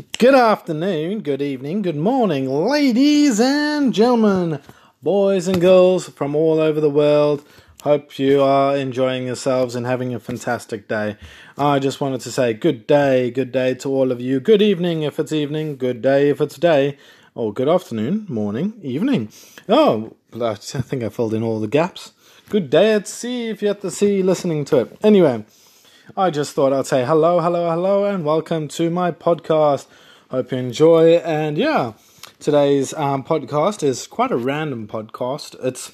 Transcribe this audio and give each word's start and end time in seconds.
Good 0.00 0.34
afternoon, 0.34 1.20
good 1.20 1.42
evening, 1.42 1.82
good 1.82 1.96
morning, 1.96 2.48
ladies 2.48 3.38
and 3.38 3.92
gentlemen, 3.92 4.60
boys 5.02 5.46
and 5.46 5.60
girls 5.60 6.08
from 6.08 6.34
all 6.34 6.58
over 6.58 6.80
the 6.80 6.88
world. 6.88 7.44
Hope 7.82 8.18
you 8.18 8.40
are 8.40 8.76
enjoying 8.76 9.26
yourselves 9.26 9.74
and 9.74 9.84
having 9.84 10.14
a 10.14 10.20
fantastic 10.20 10.88
day. 10.88 11.18
I 11.58 11.80
just 11.80 12.00
wanted 12.00 12.22
to 12.22 12.30
say 12.30 12.54
good 12.54 12.86
day, 12.86 13.30
good 13.30 13.52
day 13.52 13.74
to 13.74 13.88
all 13.90 14.10
of 14.10 14.20
you. 14.20 14.40
Good 14.40 14.62
evening 14.62 15.02
if 15.02 15.18
it's 15.18 15.32
evening, 15.32 15.76
good 15.76 16.00
day 16.00 16.30
if 16.30 16.40
it's 16.40 16.56
day, 16.56 16.96
or 17.34 17.52
good 17.52 17.68
afternoon, 17.68 18.26
morning, 18.28 18.74
evening. 18.82 19.30
Oh, 19.68 20.16
I 20.40 20.54
think 20.54 21.02
I 21.02 21.08
filled 21.10 21.34
in 21.34 21.42
all 21.42 21.60
the 21.60 21.68
gaps. 21.68 22.12
Good 22.48 22.70
day 22.70 22.94
at 22.94 23.06
sea 23.06 23.48
if 23.48 23.60
you're 23.60 23.72
at 23.72 23.80
the 23.82 23.90
sea 23.90 24.22
listening 24.22 24.64
to 24.66 24.78
it. 24.78 24.98
Anyway, 25.02 25.44
I 26.16 26.30
just 26.30 26.54
thought 26.54 26.72
I'd 26.72 26.86
say 26.86 27.04
hello, 27.04 27.40
hello, 27.40 27.70
hello, 27.70 28.04
and 28.04 28.24
welcome 28.24 28.66
to 28.68 28.90
my 28.90 29.12
podcast. 29.12 29.86
Hope 30.30 30.50
you 30.50 30.58
enjoy. 30.58 31.16
And 31.18 31.56
yeah, 31.56 31.92
today's 32.40 32.92
um, 32.94 33.22
podcast 33.22 33.84
is 33.84 34.08
quite 34.08 34.32
a 34.32 34.36
random 34.36 34.88
podcast. 34.88 35.54
It's 35.64 35.92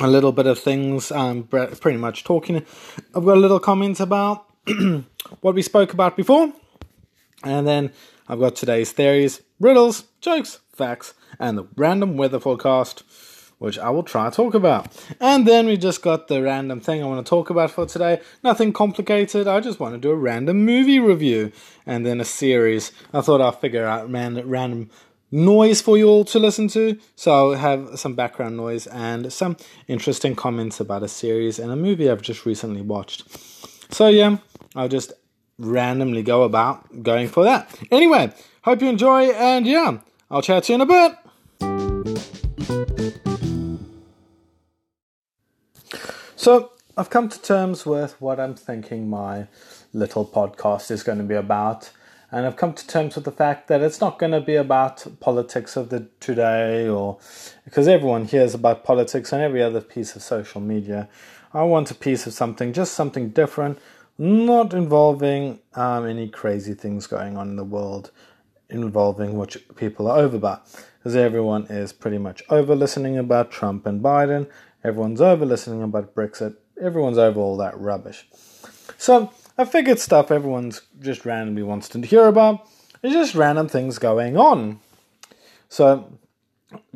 a 0.00 0.06
little 0.06 0.32
bit 0.32 0.46
of 0.46 0.58
things, 0.58 1.12
um, 1.12 1.42
pretty 1.44 1.98
much 1.98 2.24
talking. 2.24 2.64
I've 3.14 3.24
got 3.26 3.36
a 3.36 3.40
little 3.40 3.60
comment 3.60 4.00
about 4.00 4.46
what 5.42 5.54
we 5.54 5.60
spoke 5.60 5.92
about 5.92 6.16
before, 6.16 6.52
and 7.44 7.66
then 7.66 7.92
I've 8.28 8.40
got 8.40 8.56
today's 8.56 8.92
theories, 8.92 9.42
riddles, 9.60 10.04
jokes, 10.20 10.60
facts, 10.72 11.12
and 11.38 11.58
the 11.58 11.66
random 11.76 12.16
weather 12.16 12.40
forecast, 12.40 13.02
which 13.58 13.78
I 13.78 13.90
will 13.90 14.02
try 14.02 14.28
to 14.28 14.36
talk 14.36 14.54
about. 14.54 14.94
And 15.20 15.46
then 15.46 15.66
we 15.66 15.76
just 15.76 16.02
got 16.02 16.28
the 16.28 16.42
random 16.42 16.80
thing 16.80 17.02
I 17.02 17.06
want 17.06 17.24
to 17.24 17.28
talk 17.28 17.50
about 17.50 17.70
for 17.70 17.86
today. 17.86 18.20
Nothing 18.44 18.72
complicated. 18.72 19.48
I 19.48 19.60
just 19.60 19.80
want 19.80 19.94
to 19.94 20.00
do 20.00 20.10
a 20.10 20.16
random 20.16 20.64
movie 20.64 20.98
review 20.98 21.52
and 21.86 22.04
then 22.04 22.20
a 22.20 22.24
series. 22.24 22.92
I 23.12 23.20
thought 23.22 23.40
I'll 23.40 23.52
figure 23.52 23.86
out 23.86 24.10
random 24.10 24.90
noise 25.32 25.80
for 25.80 25.96
you 25.96 26.08
all 26.08 26.24
to 26.26 26.38
listen 26.38 26.68
to. 26.68 26.98
So 27.14 27.32
I'll 27.32 27.58
have 27.58 27.98
some 27.98 28.14
background 28.14 28.56
noise 28.56 28.86
and 28.86 29.32
some 29.32 29.56
interesting 29.88 30.34
comments 30.34 30.78
about 30.78 31.02
a 31.02 31.08
series 31.08 31.58
and 31.58 31.72
a 31.72 31.76
movie 31.76 32.10
I've 32.10 32.22
just 32.22 32.46
recently 32.46 32.82
watched. 32.82 33.24
So 33.92 34.08
yeah, 34.08 34.36
I'll 34.74 34.88
just 34.88 35.12
randomly 35.58 36.22
go 36.22 36.42
about 36.42 37.02
going 37.02 37.28
for 37.28 37.42
that. 37.44 37.74
Anyway, 37.90 38.32
hope 38.62 38.82
you 38.82 38.88
enjoy 38.88 39.30
and 39.30 39.66
yeah, 39.66 39.98
I'll 40.30 40.42
chat 40.42 40.64
to 40.64 40.72
you 40.72 40.74
in 40.74 40.80
a 40.82 40.86
bit. 40.86 41.16
So 46.46 46.70
I've 46.96 47.10
come 47.10 47.28
to 47.28 47.42
terms 47.42 47.84
with 47.84 48.22
what 48.22 48.38
I'm 48.38 48.54
thinking 48.54 49.10
my 49.10 49.48
little 49.92 50.24
podcast 50.24 50.92
is 50.92 51.02
going 51.02 51.18
to 51.18 51.24
be 51.24 51.34
about 51.34 51.90
and 52.30 52.46
I've 52.46 52.54
come 52.54 52.72
to 52.72 52.86
terms 52.86 53.16
with 53.16 53.24
the 53.24 53.32
fact 53.32 53.66
that 53.66 53.80
it's 53.80 54.00
not 54.00 54.20
going 54.20 54.30
to 54.30 54.40
be 54.40 54.54
about 54.54 55.04
politics 55.18 55.76
of 55.76 55.88
the 55.88 56.06
today 56.20 56.88
or 56.88 57.18
because 57.64 57.88
everyone 57.88 58.26
hears 58.26 58.54
about 58.54 58.84
politics 58.84 59.32
on 59.32 59.40
every 59.40 59.60
other 59.60 59.80
piece 59.80 60.14
of 60.14 60.22
social 60.22 60.60
media. 60.60 61.08
I 61.52 61.64
want 61.64 61.90
a 61.90 61.96
piece 61.96 62.28
of 62.28 62.32
something, 62.32 62.72
just 62.72 62.94
something 62.94 63.30
different, 63.30 63.80
not 64.16 64.72
involving 64.72 65.58
um, 65.74 66.06
any 66.06 66.28
crazy 66.28 66.74
things 66.74 67.08
going 67.08 67.36
on 67.36 67.48
in 67.48 67.56
the 67.56 67.64
world, 67.64 68.12
involving 68.70 69.36
what 69.36 69.56
people 69.74 70.06
are 70.06 70.18
over 70.18 70.36
about. 70.36 70.62
Because 70.98 71.16
everyone 71.16 71.64
is 71.64 71.92
pretty 71.92 72.18
much 72.18 72.44
over 72.50 72.76
listening 72.76 73.18
about 73.18 73.50
Trump 73.50 73.84
and 73.84 74.00
Biden, 74.00 74.48
everyone's 74.86 75.20
over 75.20 75.44
listening 75.44 75.82
about 75.82 76.14
Brexit, 76.14 76.56
everyone's 76.80 77.18
over 77.18 77.40
all 77.40 77.56
that 77.56 77.78
rubbish. 77.78 78.26
So 78.98 79.30
I 79.58 79.64
figured 79.64 79.98
stuff 79.98 80.30
everyone's 80.30 80.82
just 81.00 81.24
randomly 81.24 81.62
wants 81.62 81.88
to 81.90 82.00
hear 82.00 82.26
about. 82.26 82.68
It's 83.02 83.14
just 83.14 83.34
random 83.34 83.68
things 83.68 83.98
going 83.98 84.36
on. 84.36 84.80
So, 85.68 86.18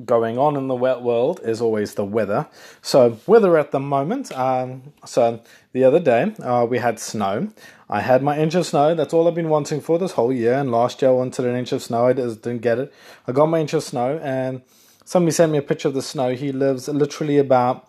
going 0.04 0.38
on 0.38 0.56
in 0.56 0.68
the 0.68 0.74
wet 0.74 1.02
world 1.02 1.40
is 1.42 1.60
always 1.60 1.94
the 1.94 2.04
weather. 2.04 2.48
So, 2.82 3.18
weather 3.26 3.56
at 3.56 3.70
the 3.70 3.80
moment. 3.80 4.30
Um, 4.32 4.92
so, 5.04 5.42
the 5.72 5.84
other 5.84 6.00
day 6.00 6.34
uh, 6.42 6.66
we 6.68 6.78
had 6.78 6.98
snow. 6.98 7.48
I 7.88 8.00
had 8.00 8.22
my 8.22 8.38
inch 8.38 8.54
of 8.54 8.66
snow. 8.66 8.94
That's 8.94 9.12
all 9.12 9.26
I've 9.26 9.34
been 9.34 9.48
wanting 9.48 9.80
for 9.80 9.98
this 9.98 10.12
whole 10.12 10.32
year. 10.32 10.54
And 10.54 10.70
last 10.70 11.02
year 11.02 11.10
I 11.10 11.14
wanted 11.14 11.44
an 11.44 11.56
inch 11.56 11.72
of 11.72 11.82
snow. 11.82 12.06
I 12.06 12.12
just 12.12 12.42
didn't 12.42 12.62
get 12.62 12.78
it. 12.78 12.92
I 13.26 13.32
got 13.32 13.46
my 13.46 13.60
inch 13.60 13.74
of 13.74 13.82
snow, 13.82 14.18
and 14.22 14.62
somebody 15.10 15.32
sent 15.32 15.50
me 15.50 15.58
a 15.58 15.62
picture 15.62 15.88
of 15.88 15.94
the 15.94 16.02
snow. 16.02 16.36
He 16.36 16.52
lives 16.52 16.86
literally 16.86 17.38
about 17.38 17.88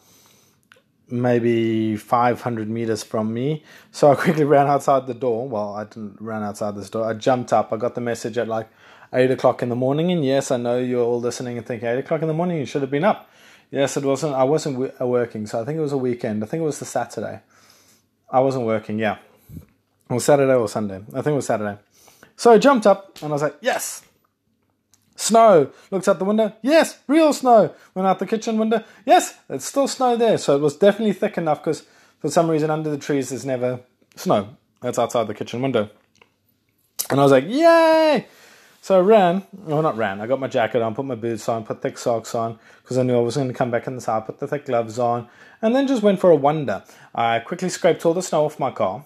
maybe 1.07 1.95
500 1.95 2.67
meters 2.67 3.03
from 3.03 3.31
me. 3.31 3.63
So 3.91 4.11
I 4.11 4.15
quickly 4.23 4.43
ran 4.43 4.65
outside 4.65 5.05
the 5.05 5.13
door. 5.13 5.47
Well, 5.47 5.75
I 5.75 5.83
didn't 5.83 6.19
run 6.19 6.41
outside 6.41 6.75
this 6.75 6.89
door. 6.89 7.07
I 7.07 7.13
jumped 7.13 7.53
up. 7.53 7.71
I 7.71 7.77
got 7.77 7.93
the 7.93 8.01
message 8.01 8.39
at 8.39 8.47
like 8.47 8.67
8 9.13 9.29
o'clock 9.29 9.61
in 9.61 9.69
the 9.69 9.75
morning. 9.75 10.11
And 10.11 10.25
yes, 10.25 10.49
I 10.49 10.57
know 10.57 10.79
you're 10.79 11.03
all 11.03 11.19
listening 11.19 11.59
and 11.59 11.67
thinking 11.67 11.87
8 11.87 11.99
o'clock 11.99 12.23
in 12.23 12.27
the 12.27 12.33
morning, 12.33 12.57
you 12.57 12.65
should 12.65 12.81
have 12.81 12.89
been 12.89 13.03
up. 13.03 13.29
Yes, 13.69 13.97
it 13.97 14.03
wasn't. 14.03 14.33
I 14.33 14.43
wasn't 14.43 14.91
uh, 14.99 15.05
working. 15.05 15.45
So 15.45 15.61
I 15.61 15.65
think 15.65 15.77
it 15.77 15.81
was 15.81 15.93
a 15.93 15.99
weekend. 15.99 16.43
I 16.43 16.47
think 16.47 16.61
it 16.61 16.65
was 16.65 16.79
the 16.79 16.85
Saturday. 16.85 17.41
I 18.31 18.39
wasn't 18.39 18.65
working, 18.65 18.97
yeah. 18.97 19.19
Was 20.09 20.25
Saturday 20.25 20.55
or 20.55 20.67
Sunday. 20.67 21.03
I 21.13 21.21
think 21.21 21.33
it 21.33 21.41
was 21.43 21.45
Saturday. 21.45 21.77
So 22.35 22.51
I 22.51 22.57
jumped 22.57 22.87
up 22.87 23.21
and 23.21 23.31
I 23.31 23.33
was 23.33 23.43
like, 23.43 23.57
yes, 23.61 24.03
Snow. 25.21 25.69
Looked 25.91 26.07
out 26.07 26.17
the 26.17 26.25
window. 26.25 26.51
Yes, 26.63 26.97
real 27.07 27.31
snow. 27.31 27.75
Went 27.93 28.07
out 28.07 28.17
the 28.17 28.25
kitchen 28.25 28.57
window. 28.57 28.83
Yes, 29.05 29.37
it's 29.49 29.65
still 29.65 29.87
snow 29.87 30.17
there. 30.17 30.39
So 30.39 30.55
it 30.55 30.61
was 30.61 30.75
definitely 30.75 31.13
thick 31.13 31.37
enough 31.37 31.59
because 31.59 31.83
for 32.19 32.31
some 32.31 32.49
reason 32.49 32.71
under 32.71 32.89
the 32.89 32.97
trees 32.97 33.29
there's 33.29 33.45
never 33.45 33.81
snow. 34.15 34.57
That's 34.81 34.97
outside 34.97 35.27
the 35.27 35.35
kitchen 35.35 35.61
window. 35.61 35.91
And 37.11 37.19
I 37.19 37.23
was 37.23 37.31
like, 37.31 37.45
yay! 37.47 38.25
So 38.81 38.97
I 38.97 39.01
ran. 39.01 39.43
Well, 39.53 39.83
not 39.83 39.95
ran. 39.95 40.21
I 40.21 40.25
got 40.25 40.39
my 40.39 40.47
jacket 40.47 40.81
on, 40.81 40.95
put 40.95 41.05
my 41.05 41.13
boots 41.13 41.47
on, 41.47 41.65
put 41.65 41.83
thick 41.83 41.99
socks 41.99 42.33
on 42.33 42.57
because 42.81 42.97
I 42.97 43.03
knew 43.03 43.15
I 43.15 43.21
was 43.21 43.35
going 43.35 43.47
to 43.47 43.53
come 43.53 43.69
back 43.69 43.85
in 43.85 43.95
the 43.95 44.03
house. 44.03 44.25
Put 44.25 44.39
the 44.39 44.47
thick 44.47 44.65
gloves 44.65 44.97
on, 44.97 45.29
and 45.61 45.75
then 45.75 45.85
just 45.85 46.01
went 46.01 46.19
for 46.19 46.31
a 46.31 46.35
wander. 46.35 46.83
I 47.13 47.37
quickly 47.39 47.69
scraped 47.69 48.03
all 48.07 48.15
the 48.15 48.23
snow 48.23 48.45
off 48.45 48.57
my 48.57 48.71
car. 48.71 49.05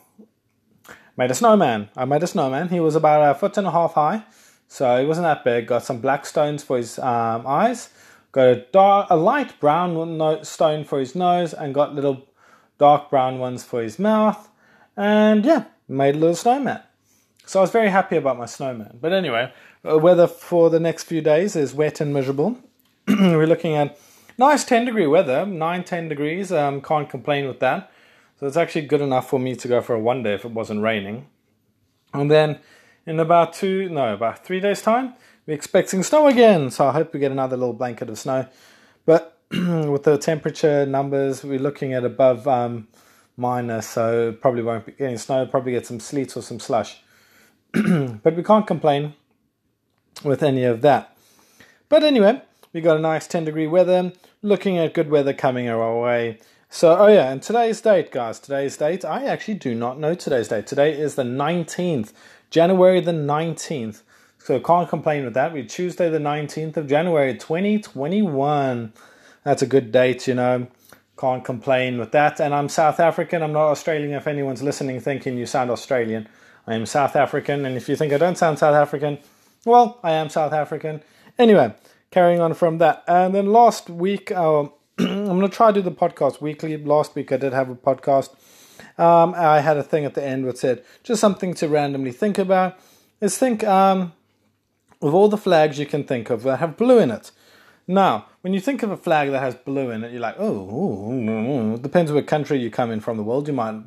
Made 1.17 1.31
a 1.31 1.35
snowman. 1.35 1.89
I 1.97 2.05
made 2.05 2.23
a 2.23 2.27
snowman. 2.27 2.69
He 2.69 2.79
was 2.79 2.95
about 2.95 3.35
a 3.35 3.37
foot 3.37 3.57
and 3.57 3.67
a 3.67 3.71
half 3.71 3.95
high. 3.95 4.23
So 4.67 4.97
it 4.97 5.05
wasn't 5.05 5.25
that 5.25 5.43
big. 5.43 5.67
Got 5.67 5.83
some 5.83 5.99
black 5.99 6.25
stones 6.25 6.63
for 6.63 6.77
his 6.77 6.99
um, 6.99 7.45
eyes. 7.47 7.89
Got 8.31 8.47
a 8.47 8.55
dark, 8.71 9.07
a 9.09 9.15
light 9.15 9.59
brown 9.59 10.43
stone 10.43 10.83
for 10.83 10.99
his 10.99 11.15
nose, 11.15 11.53
and 11.53 11.73
got 11.73 11.95
little 11.95 12.27
dark 12.77 13.09
brown 13.09 13.39
ones 13.39 13.63
for 13.63 13.81
his 13.81 13.97
mouth. 13.97 14.49
And 14.97 15.45
yeah, 15.45 15.65
made 15.87 16.15
a 16.15 16.17
little 16.17 16.35
snowman. 16.35 16.81
So 17.45 17.59
I 17.59 17.61
was 17.61 17.71
very 17.71 17.89
happy 17.89 18.17
about 18.17 18.37
my 18.37 18.45
snowman. 18.45 18.97
But 18.99 19.13
anyway, 19.13 19.53
weather 19.83 20.27
for 20.27 20.69
the 20.69 20.79
next 20.79 21.03
few 21.03 21.21
days 21.21 21.55
is 21.55 21.73
wet 21.73 22.01
and 22.01 22.13
miserable. 22.13 22.57
We're 23.07 23.45
looking 23.45 23.75
at 23.75 23.99
nice 24.37 24.63
10 24.63 24.85
degree 24.85 25.07
weather, 25.07 25.45
9, 25.45 25.83
10 25.83 26.09
degrees. 26.09 26.51
Um, 26.51 26.81
can't 26.81 27.09
complain 27.09 27.47
with 27.47 27.59
that. 27.59 27.91
So 28.39 28.47
it's 28.47 28.57
actually 28.57 28.87
good 28.87 29.01
enough 29.01 29.29
for 29.29 29.39
me 29.39 29.55
to 29.55 29.67
go 29.67 29.81
for 29.81 29.95
a 29.95 29.99
one 29.99 30.23
day 30.23 30.33
if 30.33 30.43
it 30.43 30.51
wasn't 30.51 30.81
raining. 30.81 31.27
And 32.13 32.29
then 32.29 32.59
in 33.05 33.19
about 33.19 33.53
two, 33.53 33.89
no, 33.89 34.13
about 34.13 34.45
three 34.45 34.59
days' 34.59 34.81
time, 34.81 35.13
we're 35.45 35.53
expecting 35.53 36.03
snow 36.03 36.27
again. 36.27 36.71
So 36.71 36.87
I 36.87 36.91
hope 36.91 37.13
we 37.13 37.19
get 37.19 37.31
another 37.31 37.57
little 37.57 37.73
blanket 37.73 38.09
of 38.09 38.17
snow. 38.17 38.47
But 39.05 39.37
with 39.51 40.03
the 40.03 40.17
temperature 40.17 40.85
numbers, 40.85 41.43
we're 41.43 41.59
looking 41.59 41.93
at 41.93 42.03
above 42.03 42.47
um, 42.47 42.87
minus, 43.37 43.87
so 43.87 44.31
probably 44.33 44.63
won't 44.63 44.85
be 44.85 44.93
getting 44.93 45.17
snow. 45.17 45.45
Probably 45.45 45.73
get 45.73 45.85
some 45.85 45.99
sleet 45.99 46.35
or 46.35 46.41
some 46.41 46.59
slush. 46.59 47.01
but 47.73 48.35
we 48.35 48.43
can't 48.43 48.65
complain 48.65 49.13
with 50.23 50.41
any 50.41 50.63
of 50.63 50.81
that. 50.81 51.15
But 51.89 52.03
anyway, 52.03 52.41
we 52.73 52.81
got 52.81 52.97
a 52.97 53.01
nice 53.01 53.27
10 53.27 53.45
degree 53.45 53.67
weather. 53.67 54.13
Looking 54.41 54.77
at 54.77 54.93
good 54.93 55.09
weather 55.09 55.33
coming 55.33 55.69
our 55.69 55.99
way. 55.99 56.39
So, 56.69 56.97
oh 56.97 57.07
yeah, 57.07 57.31
and 57.31 57.41
today's 57.41 57.79
date, 57.79 58.11
guys. 58.11 58.39
Today's 58.39 58.75
date, 58.75 59.05
I 59.05 59.25
actually 59.25 59.53
do 59.53 59.75
not 59.75 59.99
know 59.99 60.13
today's 60.13 60.47
date. 60.47 60.67
Today 60.67 60.99
is 60.99 61.15
the 61.15 61.23
19th 61.23 62.11
January 62.55 63.01
the 63.01 63.11
19th. 63.11 64.01
So 64.37 64.61
can't 64.61 64.87
complain 64.87 65.25
with 65.25 65.33
that. 65.33 65.51
We 65.51 65.65
Tuesday 65.65 66.09
the 66.09 66.19
19th 66.19 66.77
of 66.77 66.87
January 66.87 67.33
2021. 67.33 68.93
That's 69.43 69.61
a 69.61 69.65
good 69.65 69.91
date, 69.91 70.25
you 70.25 70.35
know. 70.35 70.67
Can't 71.19 71.43
complain 71.43 71.97
with 71.97 72.13
that. 72.13 72.39
And 72.39 72.53
I'm 72.55 72.69
South 72.69 73.01
African. 73.01 73.43
I'm 73.43 73.51
not 73.51 73.71
Australian. 73.71 74.13
If 74.13 74.25
anyone's 74.25 74.63
listening 74.63 75.01
thinking 75.01 75.37
you 75.37 75.45
sound 75.45 75.69
Australian, 75.69 76.29
I 76.65 76.75
am 76.75 76.85
South 76.85 77.17
African. 77.17 77.65
And 77.65 77.75
if 77.75 77.89
you 77.89 77.97
think 77.97 78.13
I 78.13 78.17
don't 78.17 78.37
sound 78.37 78.57
South 78.57 78.73
African, 78.73 79.17
well, 79.65 79.99
I 80.01 80.13
am 80.13 80.29
South 80.29 80.53
African. 80.53 81.01
Anyway, 81.37 81.75
carrying 82.09 82.39
on 82.39 82.53
from 82.53 82.77
that. 82.77 83.03
And 83.05 83.35
then 83.35 83.47
last 83.47 83.89
week, 83.89 84.31
uh, 84.31 84.61
I'm 84.97 85.25
going 85.25 85.41
to 85.41 85.49
try 85.49 85.73
to 85.73 85.73
do 85.73 85.81
the 85.81 85.91
podcast 85.91 86.39
weekly. 86.39 86.77
Last 86.77 87.15
week 87.15 87.33
I 87.33 87.35
did 87.35 87.51
have 87.51 87.69
a 87.69 87.75
podcast 87.75 88.29
um, 88.97 89.33
I 89.35 89.59
had 89.61 89.77
a 89.77 89.83
thing 89.83 90.05
at 90.05 90.13
the 90.13 90.23
end 90.23 90.45
which 90.45 90.57
said 90.57 90.83
just 91.03 91.21
something 91.21 91.53
to 91.55 91.67
randomly 91.67 92.11
think 92.11 92.37
about. 92.37 92.77
Is 93.21 93.37
think 93.37 93.63
um, 93.63 94.13
of 95.01 95.13
all 95.13 95.29
the 95.29 95.37
flags 95.37 95.79
you 95.79 95.85
can 95.85 96.03
think 96.03 96.29
of 96.29 96.43
that 96.43 96.57
have 96.57 96.77
blue 96.77 96.99
in 96.99 97.11
it. 97.11 97.31
Now, 97.87 98.25
when 98.41 98.53
you 98.53 98.59
think 98.59 98.83
of 98.83 98.91
a 98.91 98.97
flag 98.97 99.29
that 99.31 99.39
has 99.39 99.55
blue 99.55 99.91
in 99.91 100.03
it, 100.03 100.11
you're 100.11 100.21
like, 100.21 100.35
oh, 100.39 101.77
depends 101.77 102.11
what 102.11 102.25
country 102.25 102.57
you 102.59 102.71
come 102.71 102.91
in 102.91 102.99
from 102.99 103.17
the 103.17 103.23
world. 103.23 103.47
You 103.47 103.53
might 103.53 103.81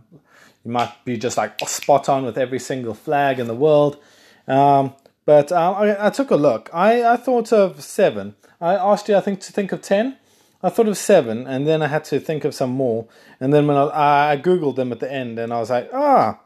you 0.65 0.71
might 0.71 0.93
be 1.05 1.17
just 1.17 1.37
like 1.37 1.59
spot 1.69 2.09
on 2.09 2.25
with 2.25 2.39
every 2.39 2.59
single 2.59 2.95
flag 2.95 3.39
in 3.39 3.47
the 3.47 3.55
world. 3.55 3.99
Um, 4.47 4.95
But 5.29 5.53
um, 5.53 5.75
I, 5.75 6.07
I, 6.07 6.09
took 6.09 6.31
a 6.31 6.37
look. 6.37 6.71
I, 6.73 7.05
I 7.05 7.17
thought 7.19 7.53
of 7.53 7.83
seven. 7.83 8.35
I 8.63 8.77
asked 8.77 9.11
you, 9.11 9.15
I 9.15 9.21
think, 9.21 9.41
to 9.41 9.53
think 9.53 9.73
of 9.73 9.83
ten. 9.83 10.17
I 10.63 10.71
thought 10.71 10.89
of 10.89 10.97
seven, 10.97 11.47
and 11.47 11.67
then 11.67 11.83
I 11.83 11.87
had 11.87 12.05
to 12.07 12.19
think 12.19 12.45
of 12.45 12.55
some 12.55 12.71
more. 12.71 13.07
And 13.39 13.53
then 13.53 13.67
when 13.67 13.77
I, 13.77 14.33
I 14.33 14.37
googled 14.37 14.77
them 14.77 14.91
at 14.91 15.01
the 15.01 15.11
end, 15.11 15.39
and 15.39 15.53
I 15.53 15.61
was 15.61 15.71
like, 15.71 15.89
ah, 15.93 16.41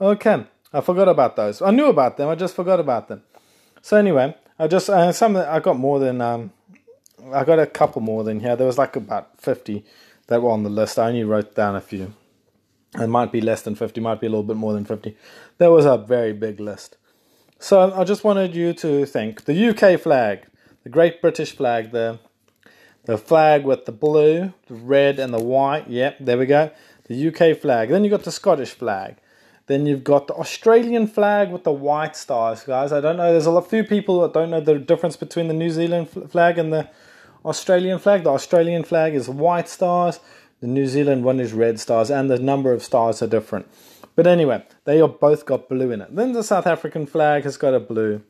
okay, 0.00 0.44
I 0.72 0.80
forgot 0.80 1.08
about 1.08 1.36
those. 1.36 1.60
I 1.60 1.70
knew 1.70 1.86
about 1.86 2.16
them, 2.16 2.28
I 2.28 2.34
just 2.34 2.54
forgot 2.54 2.80
about 2.80 3.08
them. 3.08 3.22
So 3.82 3.96
anyway, 3.96 4.34
I 4.58 4.66
just 4.66 4.90
uh, 4.90 5.12
some 5.12 5.36
I 5.36 5.60
got 5.60 5.78
more 5.78 5.98
than 5.98 6.20
um, 6.20 6.52
I 7.32 7.44
got 7.44 7.58
a 7.58 7.66
couple 7.66 8.02
more 8.02 8.24
than 8.24 8.40
here. 8.40 8.56
There 8.56 8.66
was 8.66 8.78
like 8.78 8.96
about 8.96 9.40
fifty 9.40 9.84
that 10.26 10.42
were 10.42 10.50
on 10.50 10.62
the 10.62 10.70
list. 10.70 10.98
I 10.98 11.08
only 11.08 11.24
wrote 11.24 11.54
down 11.54 11.76
a 11.76 11.80
few. 11.80 12.14
It 12.94 13.06
might 13.06 13.30
be 13.30 13.40
less 13.40 13.62
than 13.62 13.74
fifty, 13.74 14.00
might 14.00 14.20
be 14.20 14.26
a 14.26 14.30
little 14.30 14.42
bit 14.42 14.56
more 14.56 14.72
than 14.72 14.84
fifty. 14.84 15.16
That 15.58 15.70
was 15.70 15.84
a 15.84 15.96
very 15.96 16.32
big 16.32 16.58
list. 16.58 16.96
So 17.58 17.92
I 17.92 18.04
just 18.04 18.24
wanted 18.24 18.54
you 18.54 18.72
to 18.74 19.04
think 19.04 19.44
the 19.44 19.68
UK 19.68 20.00
flag, 20.00 20.46
the 20.84 20.90
Great 20.90 21.20
British 21.20 21.52
flag, 21.52 21.92
the 21.92 22.18
the 23.08 23.16
flag 23.16 23.64
with 23.64 23.86
the 23.86 23.92
blue, 23.92 24.52
the 24.66 24.74
red, 24.74 25.18
and 25.18 25.32
the 25.32 25.42
white. 25.42 25.88
Yep, 25.88 26.18
there 26.20 26.36
we 26.36 26.44
go. 26.44 26.70
The 27.06 27.28
UK 27.28 27.58
flag. 27.58 27.88
Then 27.88 28.04
you've 28.04 28.10
got 28.10 28.24
the 28.24 28.30
Scottish 28.30 28.72
flag. 28.72 29.16
Then 29.66 29.86
you've 29.86 30.04
got 30.04 30.26
the 30.26 30.34
Australian 30.34 31.06
flag 31.06 31.50
with 31.50 31.64
the 31.64 31.72
white 31.72 32.16
stars, 32.16 32.64
guys. 32.64 32.92
I 32.92 33.00
don't 33.00 33.16
know. 33.16 33.32
There's 33.32 33.46
a 33.46 33.62
few 33.62 33.82
people 33.82 34.20
that 34.20 34.34
don't 34.34 34.50
know 34.50 34.60
the 34.60 34.78
difference 34.78 35.16
between 35.16 35.48
the 35.48 35.54
New 35.54 35.70
Zealand 35.70 36.10
flag 36.30 36.58
and 36.58 36.70
the 36.70 36.90
Australian 37.46 37.98
flag. 37.98 38.24
The 38.24 38.30
Australian 38.30 38.84
flag 38.84 39.14
is 39.14 39.26
white 39.26 39.70
stars. 39.70 40.20
The 40.60 40.66
New 40.66 40.86
Zealand 40.86 41.24
one 41.24 41.40
is 41.40 41.54
red 41.54 41.80
stars, 41.80 42.10
and 42.10 42.28
the 42.28 42.38
number 42.38 42.74
of 42.74 42.82
stars 42.82 43.22
are 43.22 43.26
different. 43.26 43.66
But 44.16 44.26
anyway, 44.26 44.64
they 44.84 45.00
are 45.00 45.08
both 45.08 45.46
got 45.46 45.70
blue 45.70 45.92
in 45.92 46.02
it. 46.02 46.14
Then 46.14 46.34
the 46.34 46.42
South 46.42 46.66
African 46.66 47.06
flag 47.06 47.44
has 47.44 47.56
got 47.56 47.72
a 47.72 47.80
blue. 47.80 48.20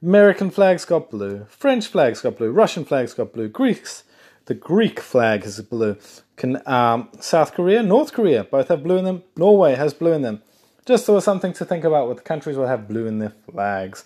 American 0.00 0.50
flag's 0.50 0.84
got 0.84 1.10
blue. 1.10 1.46
French 1.48 1.88
flag's 1.88 2.20
got 2.20 2.38
blue. 2.38 2.52
Russian 2.52 2.84
flag's 2.84 3.12
got 3.12 3.32
blue. 3.32 3.48
Greeks, 3.48 4.04
the 4.46 4.54
Greek 4.54 5.00
flag 5.00 5.44
is 5.44 5.60
blue. 5.60 5.96
Can, 6.36 6.66
um, 6.66 7.08
South 7.20 7.54
Korea, 7.54 7.82
North 7.82 8.12
Korea, 8.12 8.44
both 8.44 8.68
have 8.68 8.82
blue 8.82 8.96
in 8.96 9.04
them. 9.04 9.22
Norway 9.36 9.74
has 9.74 9.94
blue 9.94 10.12
in 10.12 10.22
them. 10.22 10.42
Just 10.86 11.06
so 11.06 11.20
something 11.20 11.52
to 11.54 11.64
think 11.64 11.84
about 11.84 12.08
with 12.08 12.24
countries 12.24 12.56
will 12.56 12.66
have 12.66 12.88
blue 12.88 13.06
in 13.06 13.18
their 13.18 13.34
flags. 13.50 14.04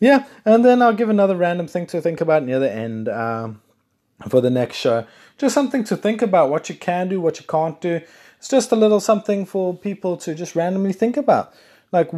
Yeah, 0.00 0.26
and 0.44 0.64
then 0.64 0.82
I'll 0.82 0.92
give 0.92 1.08
another 1.08 1.36
random 1.36 1.66
thing 1.66 1.86
to 1.88 2.00
think 2.00 2.20
about 2.20 2.44
near 2.44 2.58
the 2.58 2.70
end 2.70 3.08
um, 3.08 3.62
for 4.28 4.40
the 4.40 4.50
next 4.50 4.76
show. 4.76 5.06
Just 5.38 5.54
something 5.54 5.82
to 5.84 5.96
think 5.96 6.22
about 6.22 6.50
what 6.50 6.68
you 6.68 6.74
can 6.74 7.08
do, 7.08 7.20
what 7.20 7.40
you 7.40 7.46
can't 7.46 7.80
do. 7.80 8.00
It's 8.38 8.48
just 8.48 8.70
a 8.72 8.76
little 8.76 9.00
something 9.00 9.46
for 9.46 9.74
people 9.74 10.16
to 10.18 10.34
just 10.34 10.54
randomly 10.54 10.92
think 10.92 11.16
about. 11.16 11.54
Like 11.90 12.10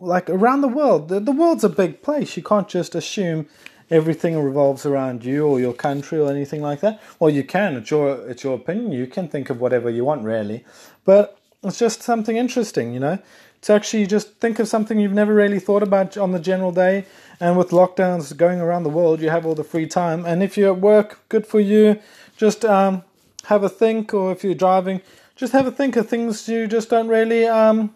like 0.00 0.30
around 0.30 0.62
the 0.62 0.68
world, 0.68 1.08
the, 1.08 1.20
the 1.20 1.32
world's 1.32 1.64
a 1.64 1.68
big 1.68 2.02
place. 2.02 2.36
You 2.36 2.42
can't 2.42 2.68
just 2.68 2.94
assume 2.94 3.48
everything 3.90 4.38
revolves 4.38 4.84
around 4.84 5.24
you 5.24 5.46
or 5.46 5.60
your 5.60 5.72
country 5.72 6.18
or 6.18 6.30
anything 6.30 6.60
like 6.62 6.80
that. 6.80 7.00
Well, 7.18 7.30
you 7.30 7.44
can. 7.44 7.76
It's 7.76 7.90
your 7.90 8.28
it's 8.28 8.44
your 8.44 8.54
opinion. 8.54 8.92
You 8.92 9.06
can 9.06 9.28
think 9.28 9.50
of 9.50 9.60
whatever 9.60 9.90
you 9.90 10.04
want, 10.04 10.24
really. 10.24 10.64
But 11.04 11.38
it's 11.62 11.78
just 11.78 12.02
something 12.02 12.36
interesting, 12.36 12.92
you 12.92 13.00
know, 13.00 13.18
to 13.62 13.72
actually 13.72 14.06
just 14.06 14.34
think 14.36 14.58
of 14.58 14.68
something 14.68 14.98
you've 14.98 15.12
never 15.12 15.34
really 15.34 15.60
thought 15.60 15.82
about 15.82 16.16
on 16.16 16.32
the 16.32 16.40
general 16.40 16.72
day. 16.72 17.06
And 17.40 17.58
with 17.58 17.70
lockdowns 17.70 18.34
going 18.36 18.60
around 18.60 18.84
the 18.84 18.90
world, 18.90 19.20
you 19.20 19.30
have 19.30 19.44
all 19.44 19.54
the 19.54 19.64
free 19.64 19.86
time. 19.86 20.24
And 20.24 20.42
if 20.42 20.56
you're 20.56 20.72
at 20.72 20.80
work, 20.80 21.20
good 21.28 21.46
for 21.46 21.60
you. 21.60 22.00
Just 22.36 22.64
um, 22.64 23.02
have 23.44 23.62
a 23.62 23.68
think, 23.68 24.12
or 24.14 24.32
if 24.32 24.42
you're 24.42 24.54
driving, 24.54 25.02
just 25.36 25.52
have 25.52 25.66
a 25.66 25.70
think 25.70 25.96
of 25.96 26.08
things 26.08 26.48
you 26.48 26.66
just 26.66 26.88
don't 26.90 27.08
really 27.08 27.46
um, 27.46 27.94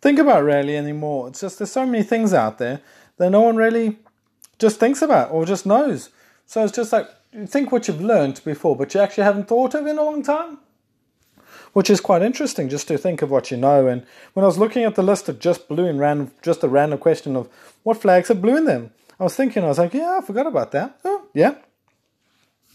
think 0.00 0.18
about 0.18 0.44
really 0.44 0.76
anymore. 0.76 1.28
It's 1.28 1.40
just 1.40 1.58
there's 1.58 1.70
so 1.70 1.86
many 1.86 2.02
things 2.02 2.34
out 2.34 2.58
there 2.58 2.80
that 3.18 3.30
no 3.30 3.40
one 3.40 3.56
really 3.56 3.98
just 4.60 4.78
thinks 4.78 5.02
about 5.02 5.32
or 5.32 5.44
just 5.44 5.66
knows. 5.66 6.10
So 6.46 6.62
it's 6.62 6.76
just 6.76 6.92
like 6.92 7.08
you 7.32 7.46
think 7.46 7.72
what 7.72 7.88
you've 7.88 8.00
learned 8.00 8.40
before, 8.44 8.76
but 8.76 8.94
you 8.94 9.00
actually 9.00 9.24
haven't 9.24 9.48
thought 9.48 9.74
of 9.74 9.86
in 9.86 9.98
a 9.98 10.02
long 10.02 10.22
time. 10.22 10.58
Which 11.72 11.88
is 11.88 12.00
quite 12.00 12.22
interesting 12.22 12.68
just 12.68 12.88
to 12.88 12.98
think 12.98 13.22
of 13.22 13.30
what 13.30 13.52
you 13.52 13.56
know. 13.56 13.86
And 13.86 14.04
when 14.34 14.42
I 14.42 14.46
was 14.48 14.58
looking 14.58 14.82
at 14.84 14.96
the 14.96 15.04
list 15.04 15.28
of 15.28 15.38
just 15.38 15.68
blue 15.68 15.86
and 15.86 16.00
random, 16.00 16.32
just 16.42 16.64
a 16.64 16.68
random 16.68 16.98
question 16.98 17.36
of 17.36 17.48
what 17.84 18.00
flags 18.00 18.28
have 18.28 18.42
blue 18.42 18.56
in 18.56 18.64
them, 18.64 18.90
I 19.20 19.24
was 19.24 19.36
thinking, 19.36 19.62
I 19.62 19.68
was 19.68 19.78
like, 19.78 19.94
yeah, 19.94 20.18
I 20.20 20.26
forgot 20.26 20.48
about 20.48 20.72
that. 20.72 20.98
Oh, 21.04 21.26
yeah. 21.32 21.54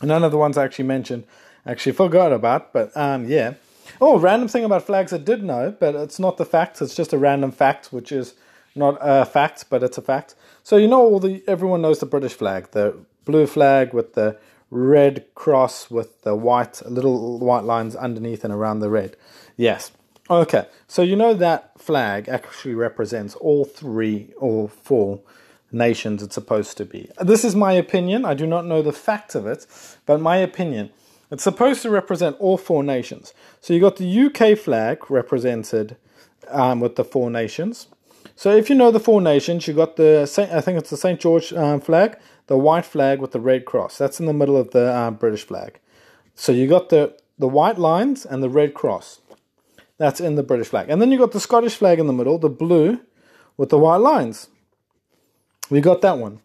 None 0.02 0.24
of 0.24 0.32
the 0.32 0.38
ones 0.38 0.58
I 0.58 0.64
actually 0.64 0.86
mentioned 0.86 1.26
actually 1.66 1.94
forgot 1.94 2.32
about, 2.32 2.72
but 2.72 2.96
um, 2.96 3.28
yeah. 3.28 3.56
Oh, 4.00 4.20
random 4.20 4.48
thing 4.48 4.64
about 4.64 4.86
flags 4.86 5.14
I 5.14 5.18
did 5.18 5.44
know, 5.44 5.76
but 5.78 5.96
it's 5.96 6.20
not 6.20 6.38
the 6.38 6.46
fact. 6.46 6.82
It's 6.82 6.96
just 6.96 7.14
a 7.14 7.18
random 7.18 7.52
fact, 7.52 7.92
which 7.92 8.12
is 8.12 8.34
not 8.76 8.98
a 9.02 9.26
fact, 9.26 9.66
but 9.70 9.84
it's 9.84 9.98
a 9.98 10.02
fact. 10.02 10.36
So 10.64 10.78
you 10.78 10.88
know, 10.88 11.02
all 11.02 11.20
the 11.20 11.44
everyone 11.48 11.82
knows 11.82 12.00
the 12.00 12.06
British 12.06 12.34
flag, 12.34 12.72
the 12.72 12.98
blue 13.26 13.48
flag 13.48 13.94
with 13.94 14.14
the 14.14 14.38
red 14.72 15.26
cross 15.36 15.90
with 15.90 16.22
the 16.24 16.36
white 16.36 16.82
little 16.86 17.40
white 17.40 17.64
lines 17.64 17.96
underneath 17.96 18.44
and 18.44 18.54
around 18.54 18.80
the 18.80 18.90
red. 18.90 19.16
Yes. 19.56 19.92
Okay. 20.30 20.68
So 20.88 21.02
you 21.02 21.16
know 21.16 21.34
that 21.34 21.80
flag 21.80 22.28
actually 22.28 22.76
represents 22.76 23.36
all 23.36 23.64
three 23.64 24.34
or 24.38 24.68
four 24.68 25.22
nations 25.72 26.24
it's 26.24 26.36
supposed 26.36 26.78
to 26.78 26.86
be. 26.86 27.10
This 27.20 27.46
is 27.46 27.56
my 27.56 27.74
opinion. 27.74 28.26
I 28.26 28.34
do 28.34 28.48
not 28.48 28.66
know 28.66 28.82
the 28.82 28.94
fact 28.94 29.36
of 29.36 29.46
it, 29.46 29.66
but 30.06 30.20
my 30.20 30.38
opinion. 30.38 30.92
It's 31.32 31.44
supposed 31.44 31.82
to 31.82 31.90
represent 31.90 32.38
all 32.40 32.58
four 32.58 32.84
nations. 32.84 33.34
So 33.60 33.74
you 33.74 33.80
got 33.80 33.98
the 33.98 34.26
UK 34.26 34.58
flag 34.58 35.10
represented 35.10 35.98
um, 36.50 36.80
with 36.80 36.96
the 36.96 37.04
four 37.04 37.30
nations. 37.32 37.88
So 38.36 38.52
if 38.52 38.70
you 38.70 38.76
know 38.76 38.92
the 38.92 39.00
four 39.00 39.22
nations, 39.22 39.68
you 39.68 39.74
got 39.74 39.96
the 39.96 40.26
Saint, 40.26 40.52
I 40.52 40.62
think 40.62 40.78
it's 40.78 40.90
the 40.90 40.98
Saint 40.98 41.20
George 41.22 41.54
um, 41.54 41.80
flag, 41.80 42.18
the 42.48 42.58
white 42.58 42.86
flag 42.86 43.20
with 43.20 43.32
the 43.32 43.40
red 43.40 43.66
cross. 43.66 43.98
That's 43.98 44.20
in 44.20 44.26
the 44.26 44.34
middle 44.34 44.58
of 44.58 44.72
the 44.72 44.92
uh, 44.92 45.12
British 45.12 45.44
flag. 45.44 45.80
So 46.36 46.52
you 46.52 46.68
got 46.68 46.90
the 46.90 47.18
the 47.38 47.48
white 47.48 47.78
lines 47.78 48.26
and 48.26 48.42
the 48.42 48.50
red 48.50 48.74
cross. 48.74 49.22
That's 49.98 50.20
in 50.20 50.36
the 50.36 50.44
British 50.44 50.68
flag. 50.68 50.90
And 50.90 51.02
then 51.02 51.12
you 51.12 51.18
got 51.18 51.32
the 51.32 51.40
Scottish 51.40 51.76
flag 51.76 52.00
in 52.00 52.08
the 52.08 52.14
middle, 52.14 52.38
the 52.38 52.50
blue 52.50 53.00
with 53.58 53.70
the 53.70 53.78
white 53.78 53.98
lines. 53.98 54.50
We 55.70 55.82
got 55.82 56.02
that 56.02 56.18
one. 56.18 56.42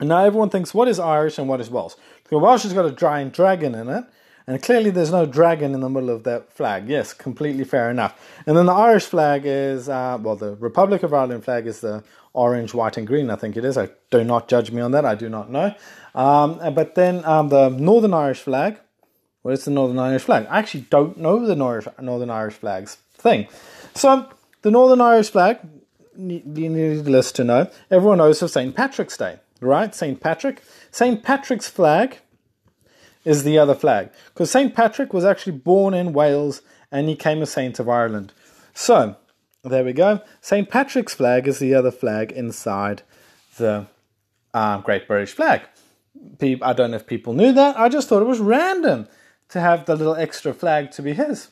And 0.00 0.08
now 0.08 0.24
everyone 0.24 0.50
thinks, 0.50 0.74
what 0.74 0.88
is 0.88 0.98
Irish 0.98 1.38
and 1.38 1.48
what 1.48 1.60
is 1.60 1.70
Welsh? 1.70 1.94
The 2.28 2.38
Welsh 2.38 2.62
has 2.62 2.72
got 2.72 2.86
a 2.86 2.92
giant 2.92 3.32
dragon 3.32 3.74
in 3.74 3.88
it, 3.88 4.04
and 4.50 4.60
clearly 4.60 4.90
there's 4.90 5.12
no 5.12 5.26
dragon 5.26 5.74
in 5.74 5.80
the 5.80 5.88
middle 5.88 6.10
of 6.10 6.24
that 6.24 6.52
flag. 6.52 6.88
Yes, 6.88 7.12
completely 7.12 7.62
fair 7.62 7.88
enough. 7.88 8.20
And 8.46 8.56
then 8.56 8.66
the 8.66 8.72
Irish 8.72 9.04
flag 9.04 9.42
is, 9.44 9.88
uh, 9.88 10.18
well, 10.20 10.34
the 10.34 10.56
Republic 10.56 11.04
of 11.04 11.14
Ireland 11.14 11.44
flag 11.44 11.68
is 11.68 11.80
the 11.80 12.02
orange, 12.32 12.74
white, 12.74 12.96
and 12.96 13.06
green, 13.06 13.30
I 13.30 13.36
think 13.36 13.56
it 13.56 13.64
is. 13.64 13.78
I 13.78 13.90
do 14.10 14.24
not 14.24 14.48
judge 14.48 14.72
me 14.72 14.80
on 14.80 14.90
that, 14.90 15.04
I 15.04 15.14
do 15.14 15.28
not 15.28 15.50
know. 15.50 15.72
Um, 16.16 16.58
but 16.74 16.96
then 16.96 17.24
um, 17.24 17.48
the 17.48 17.68
Northern 17.68 18.12
Irish 18.12 18.40
flag, 18.40 18.80
what 19.42 19.54
is 19.54 19.64
the 19.64 19.70
Northern 19.70 20.00
Irish 20.00 20.22
flag? 20.22 20.48
I 20.50 20.58
actually 20.58 20.86
don't 20.90 21.16
know 21.16 21.46
the 21.46 21.54
Northern 21.54 22.30
Irish 22.30 22.54
flag's 22.54 22.96
thing. 23.14 23.46
So 23.94 24.28
the 24.62 24.72
Northern 24.72 25.00
Irish 25.00 25.30
flag, 25.30 25.60
needless 26.16 27.30
to 27.32 27.44
know, 27.44 27.70
everyone 27.88 28.18
knows 28.18 28.42
of 28.42 28.50
St. 28.50 28.74
Patrick's 28.74 29.16
Day 29.16 29.38
right? 29.60 29.94
St. 29.94 30.20
Patrick. 30.20 30.62
St. 30.90 31.22
Patrick's 31.22 31.68
flag 31.68 32.18
is 33.24 33.44
the 33.44 33.58
other 33.58 33.74
flag 33.74 34.10
because 34.28 34.50
St. 34.50 34.74
Patrick 34.74 35.12
was 35.12 35.24
actually 35.24 35.56
born 35.58 35.94
in 35.94 36.12
Wales 36.12 36.62
and 36.90 37.08
he 37.08 37.16
came 37.16 37.42
a 37.42 37.46
saint 37.46 37.78
of 37.78 37.88
Ireland. 37.88 38.32
So, 38.74 39.16
there 39.62 39.84
we 39.84 39.92
go. 39.92 40.20
St. 40.40 40.68
Patrick's 40.68 41.14
flag 41.14 41.46
is 41.46 41.58
the 41.58 41.74
other 41.74 41.90
flag 41.90 42.32
inside 42.32 43.02
the 43.56 43.86
uh, 44.54 44.78
Great 44.78 45.06
British 45.06 45.32
flag. 45.32 45.62
I 46.42 46.72
don't 46.72 46.90
know 46.90 46.96
if 46.96 47.06
people 47.06 47.34
knew 47.34 47.52
that. 47.52 47.78
I 47.78 47.88
just 47.88 48.08
thought 48.08 48.22
it 48.22 48.26
was 48.26 48.40
random 48.40 49.06
to 49.50 49.60
have 49.60 49.84
the 49.84 49.96
little 49.96 50.16
extra 50.16 50.52
flag 50.52 50.90
to 50.92 51.02
be 51.02 51.12
his. 51.12 51.48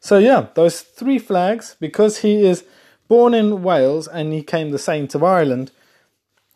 So, 0.00 0.18
yeah, 0.18 0.48
those 0.54 0.80
three 0.80 1.18
flags, 1.18 1.76
because 1.80 2.18
he 2.18 2.44
is 2.44 2.64
born 3.08 3.34
in 3.34 3.62
Wales 3.62 4.06
and 4.06 4.32
he 4.32 4.42
came 4.42 4.70
the 4.70 4.78
saint 4.78 5.14
of 5.14 5.24
Ireland, 5.24 5.72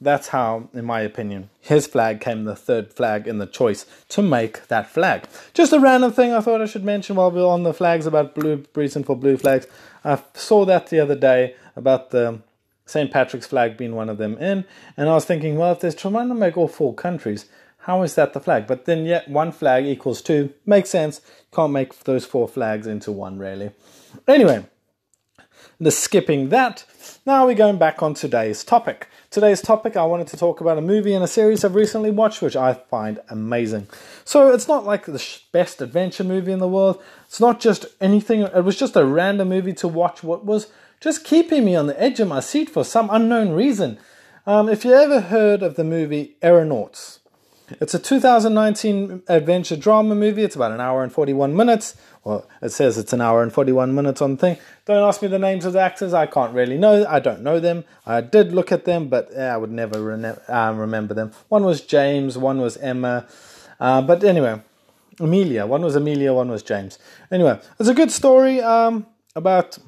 that's 0.02 0.28
how, 0.28 0.68
in 0.74 0.84
my 0.84 1.00
opinion, 1.00 1.50
his 1.60 1.86
flag 1.86 2.20
came 2.20 2.44
the 2.44 2.56
third 2.56 2.92
flag 2.92 3.26
in 3.26 3.38
the 3.38 3.46
choice 3.46 3.86
to 4.08 4.22
make 4.22 4.66
that 4.68 4.90
flag. 4.90 5.24
Just 5.54 5.72
a 5.72 5.80
random 5.80 6.12
thing 6.12 6.32
I 6.32 6.40
thought 6.40 6.60
I 6.60 6.66
should 6.66 6.84
mention 6.84 7.16
while 7.16 7.30
we're 7.30 7.46
on 7.46 7.62
the 7.62 7.74
flags 7.74 8.06
about 8.06 8.34
blue 8.34 8.64
reason 8.74 9.04
for 9.04 9.16
blue 9.16 9.36
flags. 9.36 9.66
I 10.04 10.20
saw 10.34 10.64
that 10.64 10.88
the 10.88 11.00
other 11.00 11.14
day 11.14 11.54
about 11.76 12.10
the 12.10 12.40
St. 12.84 13.10
Patrick's 13.10 13.46
flag 13.46 13.76
being 13.76 13.94
one 13.94 14.08
of 14.08 14.18
them 14.18 14.36
in, 14.38 14.64
and 14.96 15.08
I 15.08 15.14
was 15.14 15.24
thinking, 15.24 15.56
well, 15.56 15.72
if 15.72 15.80
there's 15.80 15.94
trying 15.94 16.28
to 16.28 16.34
make 16.34 16.56
all 16.56 16.68
four 16.68 16.94
countries, 16.94 17.46
how 17.78 18.02
is 18.02 18.14
that 18.14 18.32
the 18.32 18.40
flag? 18.40 18.66
But 18.66 18.84
then, 18.84 19.06
yet 19.06 19.28
one 19.28 19.50
flag 19.50 19.86
equals 19.86 20.22
two. 20.22 20.52
Makes 20.64 20.90
sense. 20.90 21.20
Can't 21.52 21.72
make 21.72 22.04
those 22.04 22.24
four 22.24 22.46
flags 22.46 22.86
into 22.86 23.10
one, 23.10 23.38
really. 23.38 23.72
Anyway, 24.28 24.64
the 25.82 25.90
skipping 25.90 26.50
that. 26.50 26.84
Now 27.26 27.44
we're 27.44 27.56
going 27.56 27.76
back 27.76 28.04
on 28.04 28.14
today's 28.14 28.62
topic. 28.62 29.08
Today's 29.30 29.60
topic, 29.60 29.96
I 29.96 30.04
wanted 30.04 30.28
to 30.28 30.36
talk 30.36 30.60
about 30.60 30.78
a 30.78 30.82
movie 30.82 31.12
and 31.12 31.24
a 31.24 31.28
series 31.28 31.64
I've 31.64 31.74
recently 31.74 32.10
watched, 32.12 32.40
which 32.40 32.54
I 32.54 32.74
find 32.74 33.18
amazing. 33.28 33.88
So 34.24 34.52
it's 34.54 34.68
not 34.68 34.84
like 34.84 35.06
the 35.06 35.40
best 35.50 35.82
adventure 35.82 36.22
movie 36.22 36.52
in 36.52 36.60
the 36.60 36.68
world. 36.68 37.02
It's 37.26 37.40
not 37.40 37.58
just 37.58 37.86
anything. 38.00 38.42
It 38.42 38.64
was 38.64 38.78
just 38.78 38.94
a 38.94 39.04
random 39.04 39.48
movie 39.48 39.72
to 39.74 39.88
watch. 39.88 40.22
What 40.22 40.44
was 40.44 40.68
just 41.00 41.24
keeping 41.24 41.64
me 41.64 41.74
on 41.74 41.88
the 41.88 42.00
edge 42.00 42.20
of 42.20 42.28
my 42.28 42.38
seat 42.38 42.70
for 42.70 42.84
some 42.84 43.10
unknown 43.10 43.50
reason. 43.50 43.98
Um, 44.46 44.68
if 44.68 44.84
you 44.84 44.92
ever 44.92 45.20
heard 45.20 45.64
of 45.64 45.74
the 45.74 45.84
movie 45.84 46.36
Aeronauts, 46.42 47.18
it's 47.80 47.94
a 47.94 47.98
2019 47.98 49.22
adventure 49.28 49.76
drama 49.76 50.14
movie. 50.14 50.42
It's 50.42 50.56
about 50.56 50.72
an 50.72 50.80
hour 50.80 51.02
and 51.02 51.12
41 51.12 51.54
minutes. 51.56 51.96
Well, 52.24 52.48
it 52.60 52.70
says 52.70 52.98
it's 52.98 53.12
an 53.12 53.20
hour 53.20 53.42
and 53.42 53.52
41 53.52 53.94
minutes 53.94 54.22
on 54.22 54.32
the 54.32 54.36
thing. 54.36 54.58
Don't 54.84 55.02
ask 55.02 55.22
me 55.22 55.28
the 55.28 55.38
names 55.38 55.64
of 55.64 55.72
the 55.72 55.80
actors. 55.80 56.14
I 56.14 56.26
can't 56.26 56.54
really 56.54 56.78
know. 56.78 57.06
I 57.08 57.18
don't 57.18 57.42
know 57.42 57.60
them. 57.60 57.84
I 58.06 58.20
did 58.20 58.52
look 58.52 58.70
at 58.72 58.84
them, 58.84 59.08
but 59.08 59.36
I 59.36 59.56
would 59.56 59.72
never 59.72 60.02
rene- 60.02 60.36
um, 60.48 60.78
remember 60.78 61.14
them. 61.14 61.32
One 61.48 61.64
was 61.64 61.80
James, 61.80 62.38
one 62.38 62.60
was 62.60 62.76
Emma. 62.76 63.26
Uh, 63.80 64.02
but 64.02 64.22
anyway, 64.22 64.60
Amelia. 65.18 65.66
One 65.66 65.82
was 65.82 65.96
Amelia, 65.96 66.32
one 66.32 66.50
was 66.50 66.62
James. 66.62 66.98
Anyway, 67.30 67.58
it's 67.78 67.88
a 67.88 67.94
good 67.94 68.10
story 68.10 68.60
um, 68.60 69.06
about 69.34 69.78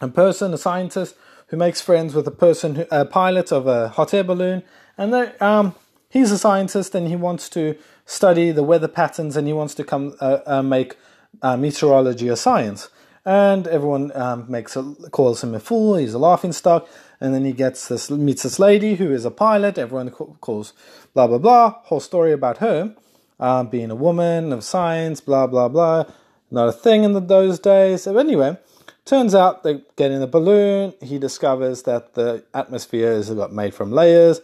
a 0.00 0.08
person, 0.08 0.52
a 0.54 0.58
scientist, 0.58 1.14
who 1.48 1.56
makes 1.56 1.80
friends 1.80 2.14
with 2.14 2.26
a 2.26 2.32
person, 2.32 2.74
who, 2.74 2.86
a 2.90 3.04
pilot 3.04 3.52
of 3.52 3.66
a 3.66 3.88
hot 3.88 4.12
air 4.12 4.24
balloon, 4.24 4.62
and 4.96 5.12
they 5.12 5.32
um, 5.38 5.74
he's 6.08 6.30
a 6.30 6.38
scientist 6.38 6.94
and 6.94 7.08
he 7.08 7.16
wants 7.16 7.48
to 7.50 7.76
study 8.06 8.50
the 8.50 8.62
weather 8.62 8.88
patterns 8.88 9.36
and 9.36 9.46
he 9.46 9.52
wants 9.52 9.74
to 9.74 9.84
come 9.84 10.16
uh, 10.20 10.38
uh, 10.46 10.62
make 10.62 10.96
uh, 11.42 11.56
meteorology 11.56 12.28
a 12.28 12.36
science. 12.36 12.88
And 13.24 13.66
everyone 13.66 14.10
um, 14.16 14.46
makes 14.48 14.74
a, 14.74 14.82
calls 15.10 15.44
him 15.44 15.54
a 15.54 15.60
fool. 15.60 15.96
He's 15.96 16.14
a 16.14 16.18
laughing 16.18 16.52
stock. 16.52 16.88
And 17.20 17.34
then 17.34 17.44
he 17.44 17.52
gets 17.52 17.88
this 17.88 18.10
meets 18.10 18.44
this 18.44 18.58
lady 18.58 18.94
who 18.94 19.12
is 19.12 19.24
a 19.24 19.30
pilot. 19.30 19.76
Everyone 19.76 20.10
calls 20.10 20.72
blah 21.14 21.26
blah 21.26 21.38
blah. 21.38 21.70
Whole 21.84 22.00
story 22.00 22.32
about 22.32 22.58
her 22.58 22.94
uh, 23.40 23.64
being 23.64 23.90
a 23.90 23.96
woman 23.96 24.52
of 24.52 24.64
science. 24.64 25.20
Blah 25.20 25.48
blah 25.48 25.68
blah. 25.68 26.04
Not 26.50 26.68
a 26.68 26.72
thing 26.72 27.02
in 27.04 27.12
the, 27.12 27.20
those 27.20 27.58
days. 27.58 28.04
So 28.04 28.16
anyway, 28.16 28.56
turns 29.04 29.34
out 29.34 29.64
they 29.64 29.82
get 29.96 30.12
in 30.12 30.20
the 30.20 30.28
balloon. 30.28 30.94
He 31.02 31.18
discovers 31.18 31.82
that 31.82 32.14
the 32.14 32.44
atmosphere 32.54 33.10
is 33.10 33.30
made 33.50 33.74
from 33.74 33.90
layers 33.90 34.40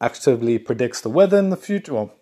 actively 0.00 0.58
predicts 0.58 1.00
the 1.00 1.08
weather 1.08 1.38
in 1.38 1.50
the 1.50 1.56
future. 1.56 1.94
Well, 1.94 2.12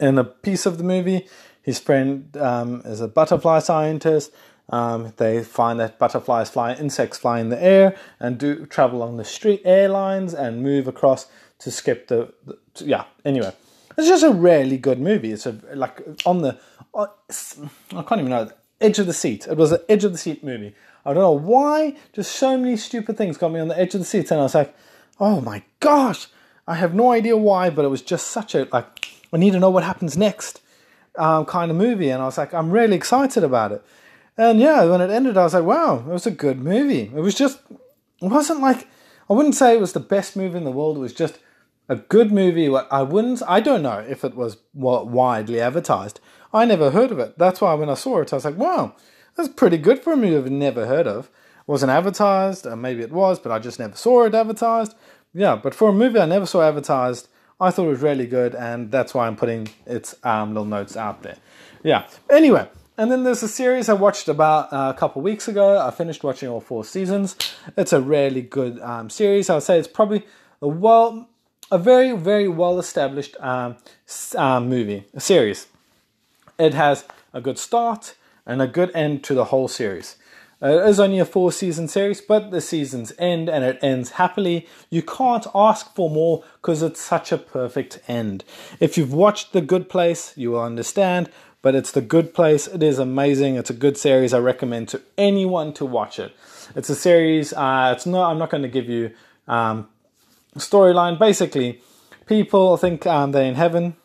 in 0.00 0.18
a 0.18 0.24
piece 0.24 0.66
of 0.66 0.78
the 0.78 0.84
movie, 0.84 1.26
his 1.62 1.78
friend 1.78 2.36
um, 2.36 2.82
is 2.84 3.00
a 3.00 3.08
butterfly 3.08 3.60
scientist. 3.60 4.32
Um, 4.70 5.12
they 5.16 5.42
find 5.42 5.78
that 5.80 5.98
butterflies 5.98 6.50
fly, 6.50 6.74
insects 6.74 7.18
fly 7.18 7.40
in 7.40 7.48
the 7.48 7.62
air, 7.62 7.96
and 8.20 8.38
do 8.38 8.64
travel 8.66 9.02
on 9.02 9.16
the 9.16 9.24
street 9.24 9.60
airlines 9.64 10.34
and 10.34 10.62
move 10.62 10.88
across 10.88 11.26
to 11.58 11.70
skip 11.70 12.08
the, 12.08 12.32
the 12.46 12.58
to, 12.74 12.84
yeah. 12.84 13.04
Anyway, 13.24 13.52
it's 13.98 14.08
just 14.08 14.24
a 14.24 14.30
really 14.30 14.78
good 14.78 15.00
movie. 15.00 15.32
It's 15.32 15.46
a 15.46 15.58
like 15.74 16.00
on 16.24 16.42
the 16.42 16.58
uh, 16.94 17.06
I 17.90 18.02
can't 18.02 18.20
even 18.20 18.30
know 18.30 18.50
edge 18.80 18.98
of 18.98 19.06
the 19.06 19.12
seat. 19.12 19.46
It 19.46 19.56
was 19.56 19.72
an 19.72 19.80
edge 19.88 20.04
of 20.04 20.12
the 20.12 20.18
seat 20.18 20.42
movie. 20.42 20.74
I 21.04 21.12
don't 21.12 21.22
know 21.22 21.32
why. 21.32 21.96
Just 22.12 22.32
so 22.32 22.56
many 22.56 22.76
stupid 22.76 23.16
things 23.16 23.36
got 23.36 23.52
me 23.52 23.60
on 23.60 23.68
the 23.68 23.78
edge 23.78 23.94
of 23.94 24.00
the 24.00 24.06
seat, 24.06 24.30
and 24.30 24.40
I 24.40 24.44
was 24.44 24.54
like, 24.54 24.74
oh 25.20 25.40
my 25.40 25.62
gosh, 25.80 26.28
I 26.66 26.74
have 26.74 26.94
no 26.94 27.12
idea 27.12 27.36
why, 27.36 27.70
but 27.70 27.84
it 27.84 27.88
was 27.88 28.02
just 28.02 28.28
such 28.28 28.54
a 28.54 28.68
like 28.72 29.08
I 29.32 29.36
need 29.38 29.52
to 29.52 29.60
know 29.60 29.70
what 29.70 29.84
happens 29.84 30.16
next 30.16 30.60
um, 31.16 31.44
kind 31.44 31.70
of 31.70 31.76
movie, 31.76 32.10
and 32.10 32.22
I 32.22 32.26
was 32.26 32.38
like 32.38 32.54
I'm 32.54 32.70
really 32.70 32.96
excited 32.96 33.44
about 33.44 33.72
it. 33.72 33.84
And 34.36 34.60
yeah, 34.60 34.84
when 34.84 35.00
it 35.00 35.10
ended, 35.10 35.36
I 35.36 35.44
was 35.44 35.54
like, 35.54 35.64
wow, 35.64 35.98
it 35.98 36.06
was 36.06 36.26
a 36.26 36.30
good 36.30 36.58
movie. 36.58 37.10
It 37.14 37.20
was 37.20 37.34
just 37.34 37.60
it 37.70 38.28
wasn't 38.28 38.60
like 38.60 38.88
I 39.28 39.34
wouldn't 39.34 39.54
say 39.54 39.74
it 39.74 39.80
was 39.80 39.92
the 39.92 40.00
best 40.00 40.36
movie 40.36 40.58
in 40.58 40.64
the 40.64 40.70
world. 40.70 40.96
It 40.96 41.00
was 41.00 41.14
just 41.14 41.38
a 41.88 41.96
good 41.96 42.32
movie. 42.32 42.74
I 42.90 43.02
wouldn't. 43.02 43.42
I 43.46 43.60
don't 43.60 43.82
know 43.82 43.98
if 43.98 44.24
it 44.24 44.34
was 44.34 44.56
widely 44.72 45.60
advertised. 45.60 46.20
I 46.52 46.64
never 46.64 46.90
heard 46.90 47.10
of 47.10 47.18
it. 47.18 47.38
That's 47.38 47.60
why 47.60 47.74
when 47.74 47.88
I 47.88 47.94
saw 47.94 48.20
it, 48.20 48.32
I 48.32 48.36
was 48.36 48.44
like, 48.44 48.58
wow, 48.58 48.94
that's 49.36 49.48
pretty 49.48 49.78
good 49.78 50.02
for 50.02 50.12
a 50.12 50.16
movie 50.16 50.36
I've 50.36 50.50
never 50.50 50.86
heard 50.86 51.06
of. 51.06 51.26
It 51.26 51.68
wasn't 51.68 51.92
advertised, 51.92 52.66
or 52.66 52.76
maybe 52.76 53.02
it 53.02 53.12
was, 53.12 53.38
but 53.38 53.52
I 53.52 53.58
just 53.58 53.78
never 53.78 53.96
saw 53.96 54.24
it 54.24 54.34
advertised 54.34 54.94
yeah, 55.34 55.56
but 55.56 55.74
for 55.74 55.90
a 55.90 55.92
movie 55.92 56.18
I 56.18 56.26
never 56.26 56.46
saw 56.46 56.62
advertised, 56.62 57.28
I 57.60 57.70
thought 57.70 57.86
it 57.86 57.90
was 57.90 58.02
really 58.02 58.26
good, 58.26 58.54
and 58.54 58.90
that's 58.90 59.14
why 59.14 59.26
I'm 59.26 59.36
putting 59.36 59.68
its 59.86 60.14
um, 60.24 60.50
little 60.50 60.64
notes 60.64 60.96
out 60.96 61.22
there. 61.22 61.36
Yeah. 61.82 62.06
Anyway, 62.28 62.68
and 62.98 63.10
then 63.10 63.24
there's 63.24 63.42
a 63.42 63.48
series 63.48 63.88
I 63.88 63.94
watched 63.94 64.28
about 64.28 64.72
uh, 64.72 64.92
a 64.94 64.98
couple 64.98 65.22
weeks 65.22 65.48
ago. 65.48 65.78
I 65.78 65.90
finished 65.90 66.22
watching 66.24 66.48
all 66.48 66.60
four 66.60 66.84
seasons. 66.84 67.36
It's 67.76 67.92
a 67.92 68.00
really 68.00 68.42
good 68.42 68.80
um, 68.80 69.08
series. 69.10 69.48
I 69.48 69.54
would 69.54 69.62
say 69.62 69.78
it's 69.78 69.88
probably 69.88 70.26
a 70.60 70.68
well, 70.68 71.28
a 71.70 71.78
very 71.78 72.16
very 72.16 72.48
well 72.48 72.78
established 72.78 73.36
um, 73.40 73.76
um, 74.36 74.68
movie 74.68 75.04
a 75.14 75.20
series. 75.20 75.68
It 76.58 76.74
has 76.74 77.04
a 77.32 77.40
good 77.40 77.58
start 77.58 78.14
and 78.44 78.60
a 78.60 78.66
good 78.66 78.90
end 78.94 79.24
to 79.24 79.34
the 79.34 79.46
whole 79.46 79.68
series. 79.68 80.16
Uh, 80.62 80.78
it 80.84 80.88
is 80.90 81.00
only 81.00 81.18
a 81.18 81.24
four 81.24 81.50
season 81.50 81.88
series, 81.88 82.20
but 82.20 82.50
the 82.50 82.60
seasons 82.60 83.12
end 83.18 83.48
and 83.48 83.64
it 83.64 83.78
ends 83.82 84.10
happily. 84.10 84.68
You 84.90 85.02
can't 85.02 85.46
ask 85.54 85.92
for 85.94 86.08
more 86.08 86.44
because 86.54 86.82
it's 86.82 87.00
such 87.00 87.32
a 87.32 87.38
perfect 87.38 87.98
end. 88.06 88.44
If 88.78 88.96
you've 88.96 89.12
watched 89.12 89.52
The 89.52 89.60
Good 89.60 89.88
Place, 89.88 90.32
you 90.36 90.52
will 90.52 90.62
understand, 90.62 91.30
but 91.62 91.74
it's 91.74 91.90
The 91.90 92.00
Good 92.00 92.32
Place. 92.32 92.68
It 92.68 92.82
is 92.82 93.00
amazing. 93.00 93.56
It's 93.56 93.70
a 93.70 93.74
good 93.74 93.96
series. 93.96 94.32
I 94.32 94.38
recommend 94.38 94.88
to 94.90 95.02
anyone 95.18 95.72
to 95.74 95.84
watch 95.84 96.20
it. 96.20 96.32
It's 96.76 96.88
a 96.88 96.94
series, 96.94 97.52
uh, 97.52 97.92
it's 97.96 98.06
not, 98.06 98.30
I'm 98.30 98.38
not 98.38 98.50
going 98.50 98.62
to 98.62 98.68
give 98.68 98.88
you 98.88 99.10
um, 99.48 99.88
storyline. 100.56 101.18
Basically, 101.18 101.80
people 102.26 102.76
think 102.76 103.04
um, 103.04 103.32
they're 103.32 103.44
in 103.44 103.56
heaven 103.56 103.96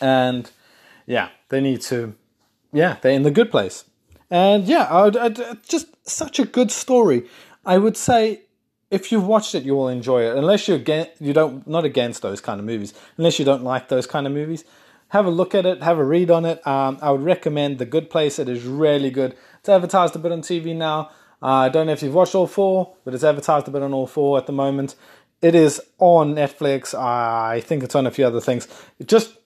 and 0.00 0.50
yeah, 1.06 1.30
they 1.48 1.62
need 1.62 1.80
to, 1.82 2.14
yeah, 2.70 2.98
they're 3.00 3.12
in 3.12 3.22
the 3.22 3.30
good 3.30 3.50
place 3.50 3.84
and 4.34 4.66
yeah, 4.66 4.88
I'd, 4.90 5.16
I'd, 5.16 5.62
just 5.62 5.86
such 6.08 6.40
a 6.40 6.44
good 6.44 6.72
story. 6.72 7.28
I 7.64 7.78
would 7.78 7.96
say 7.96 8.42
if 8.90 9.12
you've 9.12 9.24
watched 9.24 9.54
it, 9.54 9.62
you 9.62 9.76
will 9.76 9.86
enjoy 9.86 10.22
it. 10.22 10.36
Unless 10.36 10.66
you're 10.66 10.76
against, 10.76 11.20
you 11.20 11.32
don't 11.32 11.64
not 11.68 11.84
against 11.84 12.22
those 12.22 12.40
kind 12.40 12.58
of 12.58 12.66
movies. 12.66 12.94
Unless 13.16 13.38
you 13.38 13.44
don't 13.44 13.62
like 13.62 13.88
those 13.88 14.08
kind 14.08 14.26
of 14.26 14.32
movies, 14.32 14.64
have 15.10 15.24
a 15.26 15.30
look 15.30 15.54
at 15.54 15.66
it, 15.66 15.84
have 15.84 15.98
a 15.98 16.04
read 16.04 16.32
on 16.32 16.44
it. 16.46 16.66
Um, 16.66 16.98
I 17.00 17.12
would 17.12 17.22
recommend 17.22 17.78
The 17.78 17.86
Good 17.86 18.10
Place. 18.10 18.40
It 18.40 18.48
is 18.48 18.64
really 18.64 19.08
good. 19.08 19.36
It's 19.60 19.68
advertised 19.68 20.16
a 20.16 20.18
bit 20.18 20.32
on 20.32 20.42
TV 20.42 20.74
now. 20.74 21.10
Uh, 21.40 21.46
I 21.46 21.68
don't 21.68 21.86
know 21.86 21.92
if 21.92 22.02
you've 22.02 22.14
watched 22.14 22.34
all 22.34 22.48
four, 22.48 22.96
but 23.04 23.14
it's 23.14 23.22
advertised 23.22 23.68
a 23.68 23.70
bit 23.70 23.82
on 23.82 23.92
all 23.92 24.08
four 24.08 24.36
at 24.36 24.46
the 24.46 24.52
moment. 24.52 24.96
It 25.42 25.54
is 25.54 25.80
on 25.98 26.34
Netflix. 26.34 26.92
I 26.92 27.60
think 27.60 27.84
it's 27.84 27.94
on 27.94 28.04
a 28.04 28.10
few 28.10 28.26
other 28.26 28.40
things. 28.40 28.66
It 28.98 29.06
just 29.06 29.36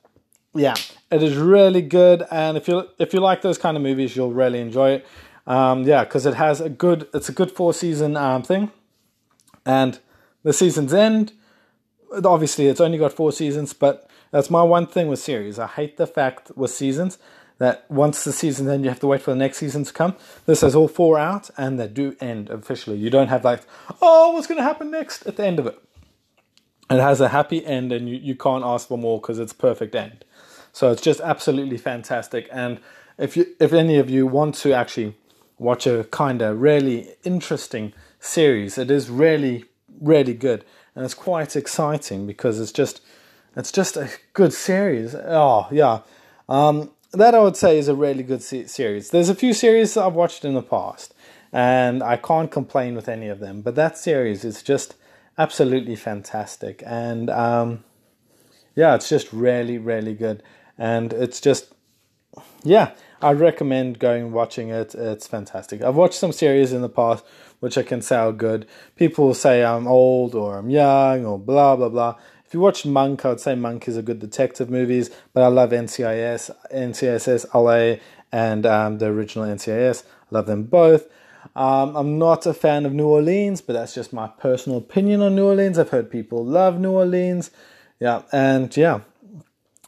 yeah, 0.59 0.75
it 1.11 1.23
is 1.23 1.37
really 1.37 1.83
good, 1.83 2.25
and 2.31 2.57
if 2.57 2.69
you 2.69 2.89
if 2.99 3.13
you 3.15 3.21
like 3.21 3.43
those 3.43 3.59
kind 3.59 3.77
of 3.77 3.83
movies, 3.83 4.17
you'll 4.17 4.33
really 4.33 4.61
enjoy 4.61 4.91
it. 4.91 5.07
Um, 5.47 5.85
yeah, 5.85 6.05
because 6.05 6.27
it 6.27 6.35
has 6.35 6.61
a 6.61 6.69
good 6.69 7.09
it's 7.15 7.29
a 7.29 7.33
good 7.33 7.51
four 7.51 7.73
season 7.73 8.17
um, 8.17 8.43
thing, 8.43 8.71
and 9.65 9.99
the 10.43 10.53
seasons 10.53 10.93
end. 10.93 11.33
Obviously, 12.25 12.67
it's 12.67 12.81
only 12.81 12.99
got 12.99 13.13
four 13.13 13.33
seasons, 13.33 13.73
but 13.73 14.09
that's 14.31 14.51
my 14.51 14.63
one 14.63 14.87
thing 14.87 15.09
with 15.09 15.19
series. 15.19 15.59
I 15.59 15.67
hate 15.67 15.97
the 15.97 16.07
fact 16.07 16.51
with 16.57 16.71
seasons 16.71 17.19
that 17.59 17.85
once 17.91 18.25
the 18.25 18.33
season 18.33 18.69
end, 18.69 18.85
you 18.85 18.91
have 18.91 19.01
to 19.01 19.07
wait 19.07 19.21
for 19.21 19.33
the 19.33 19.37
next 19.37 19.59
season 19.59 19.85
to 19.85 19.93
come. 19.93 20.17
This 20.47 20.61
has 20.63 20.75
all 20.75 20.89
four 20.89 21.19
out, 21.19 21.51
and 21.57 21.79
they 21.79 21.89
do 21.89 22.17
end 22.21 22.51
officially. 22.51 22.97
You 22.97 23.11
don't 23.11 23.29
have 23.29 23.45
like, 23.45 23.63
oh, 24.01 24.33
what's 24.33 24.47
going 24.47 24.59
to 24.59 24.65
happen 24.65 24.91
next 24.91 25.27
at 25.27 25.37
the 25.37 25.47
end 25.47 25.59
of 25.59 25.67
it. 25.67 25.79
It 26.91 27.01
has 27.01 27.21
a 27.21 27.29
happy 27.29 27.65
end, 27.67 27.93
and 27.93 28.09
you, 28.09 28.17
you 28.17 28.35
can't 28.35 28.65
ask 28.65 28.89
for 28.89 28.97
more 28.97 29.21
because 29.21 29.39
it's 29.39 29.53
perfect 29.53 29.95
end. 29.95 30.25
So 30.79 30.93
it's 30.93 31.03
just 31.03 31.19
absolutely 31.19 31.77
fantastic. 31.77 32.49
And 32.53 32.79
if 33.19 33.37
you, 33.37 33.47
if 33.59 33.73
any 33.73 33.97
of 33.97 34.09
you 34.09 34.29
want 34.29 34.55
to 34.63 34.73
actually 34.73 35.17
watch 35.59 35.89
a 35.89 36.05
kind 36.05 36.41
of 36.41 36.61
really 36.61 37.17
interesting 37.25 37.95
series, 38.21 38.79
it 38.79 38.89
is 38.89 39.11
really, 39.11 39.65
really 40.01 40.35
good, 40.35 40.65
and 40.95 41.05
it's 41.05 41.15
quite 41.15 41.57
exciting 41.57 42.29
because 42.29 42.61
it's 42.61 42.71
just, 42.71 43.01
it's 43.57 43.73
just 43.73 43.97
a 43.97 44.09
good 44.35 44.53
series. 44.53 45.17
Oh 45.17 45.67
yeah, 45.73 46.03
um, 46.49 46.93
that 47.13 47.35
I 47.35 47.41
would 47.41 47.57
say 47.57 47.77
is 47.77 47.89
a 47.89 47.95
really 47.97 48.23
good 48.23 48.45
se- 48.45 48.69
series. 48.69 49.11
There's 49.11 49.29
a 49.29 49.35
few 49.35 49.55
series 49.55 49.97
I've 49.97 50.15
watched 50.15 50.45
in 50.45 50.55
the 50.55 50.63
past, 50.63 51.13
and 51.53 52.05
I 52.05 52.17
can't 52.17 52.53
complain 52.53 52.95
with 52.95 53.09
any 53.09 53.27
of 53.27 53.41
them. 53.41 53.63
But 53.63 53.75
that 53.75 53.99
series 53.99 54.45
is 54.45 54.63
just 54.63 54.95
absolutely 55.37 55.97
fantastic, 55.97 56.85
and 56.87 57.31
um, 57.31 57.83
yeah, 58.77 58.95
it's 58.95 59.09
just 59.09 59.33
really, 59.33 59.77
really 59.77 60.15
good 60.15 60.41
and 60.79 61.13
it's 61.13 61.41
just 61.41 61.73
yeah 62.63 62.93
i 63.21 63.33
recommend 63.33 63.99
going 63.99 64.33
watching 64.33 64.69
it. 64.69 64.95
It's 64.95 65.27
fantastic. 65.27 65.83
I've 65.83 65.97
watched 65.97 66.15
some 66.15 66.33
series 66.33 66.73
in 66.73 66.83
the 66.83 66.89
past 66.89 67.25
which 67.61 67.77
i 67.77 67.83
can 67.83 68.01
say 68.01 68.17
are 68.17 68.33
good. 68.33 68.67
People 68.97 69.35
say 69.35 69.65
i'm 69.65 69.87
old 69.87 70.35
or 70.35 70.57
i'm 70.57 70.71
young 70.71 71.27
or 71.27 71.39
blah 71.39 71.77
blah 71.77 71.89
blah. 71.89 72.17
If 72.47 72.55
you 72.55 72.61
watch 72.61 72.87
monk 72.87 73.25
i 73.25 73.31
would 73.31 73.41
say 73.41 73.55
monk 73.55 73.89
is 73.89 73.97
a 73.97 74.03
good 74.03 74.21
detective 74.21 74.71
movies 74.71 75.11
but 75.35 75.43
i 75.43 75.49
love 75.49 75.71
ncis 75.71 76.51
ncis 76.73 77.55
la 77.55 78.01
and 78.31 78.65
um, 78.65 78.99
the 78.99 79.07
original 79.07 79.47
ncis 79.47 80.05
i 80.05 80.07
love 80.31 80.47
them 80.47 80.65
both. 80.65 81.09
Um, 81.57 81.97
I'm 81.97 82.19
not 82.19 82.47
a 82.47 82.55
fan 82.55 82.87
of 82.87 82.93
New 82.93 83.07
Orleans, 83.07 83.61
but 83.61 83.73
that's 83.73 83.95
just 83.95 84.13
my 84.13 84.29
personal 84.29 84.79
opinion 84.79 85.23
on 85.23 85.35
New 85.35 85.47
Orleans. 85.47 85.79
I've 85.79 85.91
heard 85.91 86.11
people 86.11 86.45
love 86.45 86.79
New 86.79 86.93
Orleans. 86.93 87.51
Yeah, 88.01 88.23
and 88.33 88.75
yeah, 88.77 89.01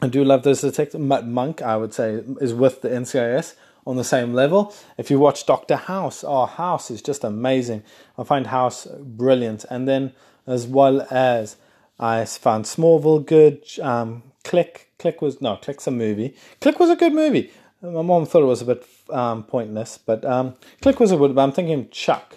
I 0.02 0.08
do 0.08 0.24
love 0.24 0.42
those 0.42 0.60
detective. 0.60 1.00
Monk, 1.00 1.62
I 1.62 1.76
would 1.76 1.92
say, 1.92 2.22
is 2.40 2.54
with 2.54 2.82
the 2.82 2.88
NCIS 2.88 3.54
on 3.86 3.96
the 3.96 4.04
same 4.04 4.32
level. 4.32 4.74
If 4.96 5.10
you 5.10 5.18
watch 5.18 5.46
Doctor 5.46 5.76
House, 5.76 6.24
oh, 6.26 6.46
House 6.46 6.90
is 6.90 7.02
just 7.02 7.24
amazing. 7.24 7.82
I 8.18 8.24
find 8.24 8.46
House 8.46 8.86
brilliant. 8.86 9.64
And 9.68 9.86
then 9.86 10.12
as 10.46 10.66
well 10.66 11.06
as 11.10 11.56
I 11.98 12.24
found 12.24 12.64
Smallville 12.64 13.26
good. 13.26 13.64
Um, 13.80 14.22
Click, 14.42 14.90
Click 14.98 15.20
was 15.20 15.40
no, 15.42 15.56
Click's 15.56 15.86
a 15.86 15.90
movie. 15.90 16.34
Click 16.60 16.80
was 16.80 16.88
a 16.88 16.96
good 16.96 17.12
movie. 17.12 17.52
My 17.82 18.02
mom 18.02 18.26
thought 18.26 18.42
it 18.42 18.46
was 18.46 18.62
a 18.62 18.66
bit 18.66 18.86
um, 19.10 19.44
pointless, 19.44 19.98
but 19.98 20.24
um, 20.24 20.54
Click 20.80 20.98
was 20.98 21.12
a 21.12 21.16
good. 21.16 21.34
But 21.34 21.42
I'm 21.42 21.52
thinking 21.52 21.88
Chuck. 21.90 22.36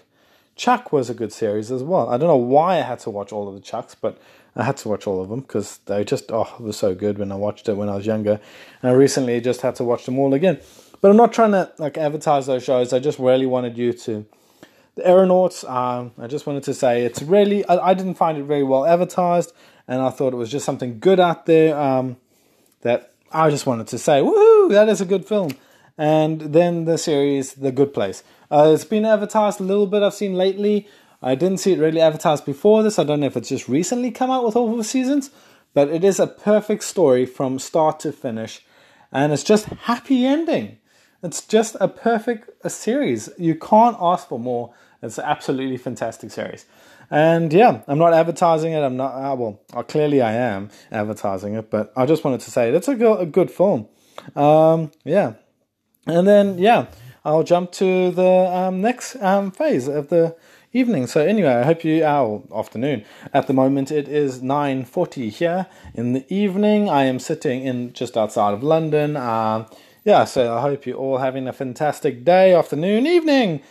Chuck 0.55 0.91
was 0.91 1.10
a 1.10 1.13
good 1.13 1.32
series 1.32 1.72
as 1.72 1.82
well. 1.82 2.10
I 2.10 2.17
don't 2.17 2.27
know 2.27 2.36
why 2.36 2.75
I 2.77 2.82
had 2.82 3.00
to 3.00 3.10
watch 3.10 3.32
all 3.32 3.48
of 3.48 3.55
the 3.55 3.62
Chucks, 3.62 3.96
but 3.96 4.22
I 4.55 4.63
had 4.63 4.77
to 4.77 4.89
watch 4.89 5.07
all 5.07 5.22
of 5.22 5.29
them 5.29 5.41
because 5.41 5.79
they 5.86 6.03
just 6.03 6.31
oh 6.31 6.55
was 6.60 6.77
so 6.77 6.93
good 6.93 7.17
when 7.17 7.31
I 7.31 7.36
watched 7.36 7.67
it 7.69 7.74
when 7.74 7.89
I 7.89 7.95
was 7.95 8.05
younger, 8.05 8.39
and 8.81 8.91
I 8.91 8.93
recently 8.93 9.39
just 9.41 9.62
had 9.62 9.75
to 9.75 9.83
watch 9.83 10.05
them 10.05 10.19
all 10.19 10.33
again. 10.33 10.60
But 11.01 11.12
I'm 11.12 11.17
not 11.17 11.33
trying 11.33 11.51
to 11.51 11.72
like 11.79 11.98
advertise 11.98 12.45
those 12.45 12.63
shows. 12.63 12.93
I 12.93 13.00
just 13.00 13.19
really 13.19 13.45
wanted 13.45 13.77
you 13.77 13.93
to. 13.93 14.25
The 14.95 15.07
Aeronauts. 15.07 15.63
Um, 15.63 16.12
I 16.19 16.27
just 16.27 16.45
wanted 16.45 16.63
to 16.63 16.74
say 16.74 17.03
it's 17.03 17.22
really. 17.22 17.65
I, 17.65 17.89
I, 17.89 17.93
didn't 17.95 18.13
find 18.13 18.38
it 18.38 18.43
very 18.43 18.63
well 18.63 18.86
advertised, 18.86 19.53
and 19.88 20.01
I 20.01 20.12
thought 20.12 20.33
it 20.33 20.38
was 20.38 20.51
just 20.51 20.65
something 20.65 21.00
good 21.00 21.19
out 21.19 21.48
there. 21.48 21.77
Um, 21.77 22.17
that 22.83 23.13
I 23.31 23.50
just 23.50 23.65
wanted 23.65 23.88
to 23.88 23.98
say, 23.98 24.22
woohoo! 24.22 24.69
That 24.69 24.88
is 24.88 25.01
a 25.01 25.05
good 25.05 25.25
film. 25.25 25.51
And 25.98 26.41
then 26.53 26.86
the 26.86 26.98
series, 26.98 27.53
The 27.53 27.72
Good 27.72 27.93
Place. 27.93 28.24
Uh, 28.51 28.72
it's 28.74 28.86
been 28.86 29.05
advertised 29.05 29.60
a 29.60 29.63
little 29.63 29.88
bit. 29.88 30.03
I've 30.03 30.13
seen 30.13 30.36
lately. 30.36 30.88
I 31.24 31.36
didn't 31.36 31.60
see 31.60 31.72
it 31.72 31.80
really 31.80 32.01
advertised 32.01 32.46
before 32.46 32.84
this. 32.84 33.00
I 33.00 33.06
don't 33.06 33.22
know 33.22 33.27
if 33.27 33.38
it's 33.38 33.50
just 33.50 33.70
recently 33.70 34.12
come 34.12 34.30
out 34.30 34.44
with 34.44 34.58
all 34.58 34.75
the 34.75 34.84
seasons, 34.84 35.32
but 35.74 35.88
it 35.88 36.03
is 36.03 36.20
a 36.20 36.27
perfect 36.27 36.84
story 36.84 37.25
from 37.25 37.60
start 37.60 38.01
to 38.01 38.12
finish, 38.12 38.62
and 39.12 39.32
it's 39.32 39.44
just 39.44 39.65
happy 39.65 40.25
ending. 40.25 40.77
It's 41.24 41.42
just 41.46 41.77
a 41.80 41.88
perfect 41.88 42.50
a 42.65 42.70
series. 42.70 43.30
You 43.38 43.56
can't 43.56 43.96
ask 44.01 44.27
for 44.27 44.38
more. 44.38 44.74
It's 45.01 45.18
an 45.18 45.24
absolutely 45.24 45.77
fantastic 45.77 46.32
series. 46.32 46.65
And 47.10 47.53
yeah, 47.53 47.82
I'm 47.88 47.98
not 47.98 48.13
advertising 48.13 48.74
it. 48.74 48.82
I'm 48.82 48.98
not, 48.98 49.13
uh, 49.13 49.36
well, 49.36 49.62
uh, 49.74 49.84
clearly 49.84 50.22
I 50.22 50.34
am 50.34 50.70
advertising 50.92 51.53
it, 51.56 51.70
but 51.70 51.94
I 51.96 52.06
just 52.06 52.24
wanted 52.24 52.42
to 52.42 52.51
say 52.51 52.72
that's 52.72 52.88
a 52.88 52.96
good, 52.96 53.22
a 53.22 53.25
good 53.25 53.51
film. 53.51 53.88
Um, 54.36 54.92
yeah. 55.06 55.34
And 56.06 56.27
then, 56.27 56.58
yeah, 56.58 56.88
I'll 57.24 57.44
jump 57.44 57.72
to 57.74 58.12
the 58.12 58.50
um, 58.51 58.82
next 58.82 59.15
um, 59.18 59.51
phase 59.51 59.88
of 59.88 60.10
the 60.10 60.36
evening. 60.74 61.08
So 61.08 61.22
anyway, 61.22 61.53
I 61.53 61.63
hope 61.63 61.84
you 61.84 62.03
our 62.03 62.44
afternoon. 62.53 63.06
At 63.34 63.48
the 63.48 63.53
moment, 63.53 63.92
it 63.92 64.08
is 64.08 64.42
nine 64.42 64.84
forty 64.86 65.30
here 65.30 65.68
in 65.94 66.13
the 66.13 66.25
evening. 66.34 66.89
I 66.89 67.03
am 67.03 67.20
sitting 67.20 67.63
in 67.63 67.94
just 67.94 68.18
outside 68.18 68.53
of 68.53 68.63
London. 68.63 69.15
Uh, 69.15 69.68
yeah, 70.03 70.25
so 70.25 70.53
I 70.58 70.62
hope 70.62 70.86
you're 70.86 70.98
all 70.98 71.20
having 71.20 71.48
a 71.48 71.53
fantastic 71.53 72.25
day, 72.25 72.53
afternoon, 72.53 73.08
evening. 73.08 73.62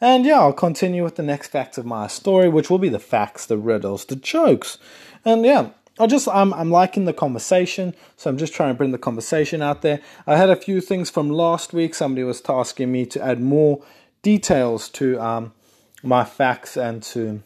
And 0.00 0.24
yeah, 0.24 0.40
I'll 0.40 0.52
continue 0.52 1.04
with 1.04 1.16
the 1.16 1.22
next 1.22 1.48
facts 1.48 1.78
of 1.78 1.86
my 1.86 2.06
story, 2.06 2.48
which 2.48 2.68
will 2.68 2.78
be 2.78 2.88
the 2.88 2.98
facts, 2.98 3.46
the 3.46 3.56
riddles, 3.56 4.04
the 4.04 4.16
jokes. 4.16 4.78
And 5.24 5.44
yeah, 5.44 5.70
I 5.98 6.06
just 6.06 6.28
I'm 6.28 6.52
I'm 6.54 6.70
liking 6.70 7.04
the 7.04 7.12
conversation, 7.12 7.94
so 8.16 8.28
I'm 8.28 8.36
just 8.36 8.52
trying 8.52 8.70
to 8.70 8.78
bring 8.78 8.92
the 8.92 8.98
conversation 8.98 9.62
out 9.62 9.82
there. 9.82 10.00
I 10.26 10.36
had 10.36 10.50
a 10.50 10.56
few 10.56 10.80
things 10.80 11.10
from 11.10 11.30
last 11.30 11.72
week. 11.72 11.94
Somebody 11.94 12.24
was 12.24 12.40
tasking 12.40 12.90
me 12.92 13.06
to 13.06 13.22
add 13.22 13.40
more 13.40 13.82
details 14.22 14.88
to 14.88 15.20
um 15.20 15.52
my 16.02 16.24
facts 16.24 16.76
and 16.76 17.02
to 17.02 17.42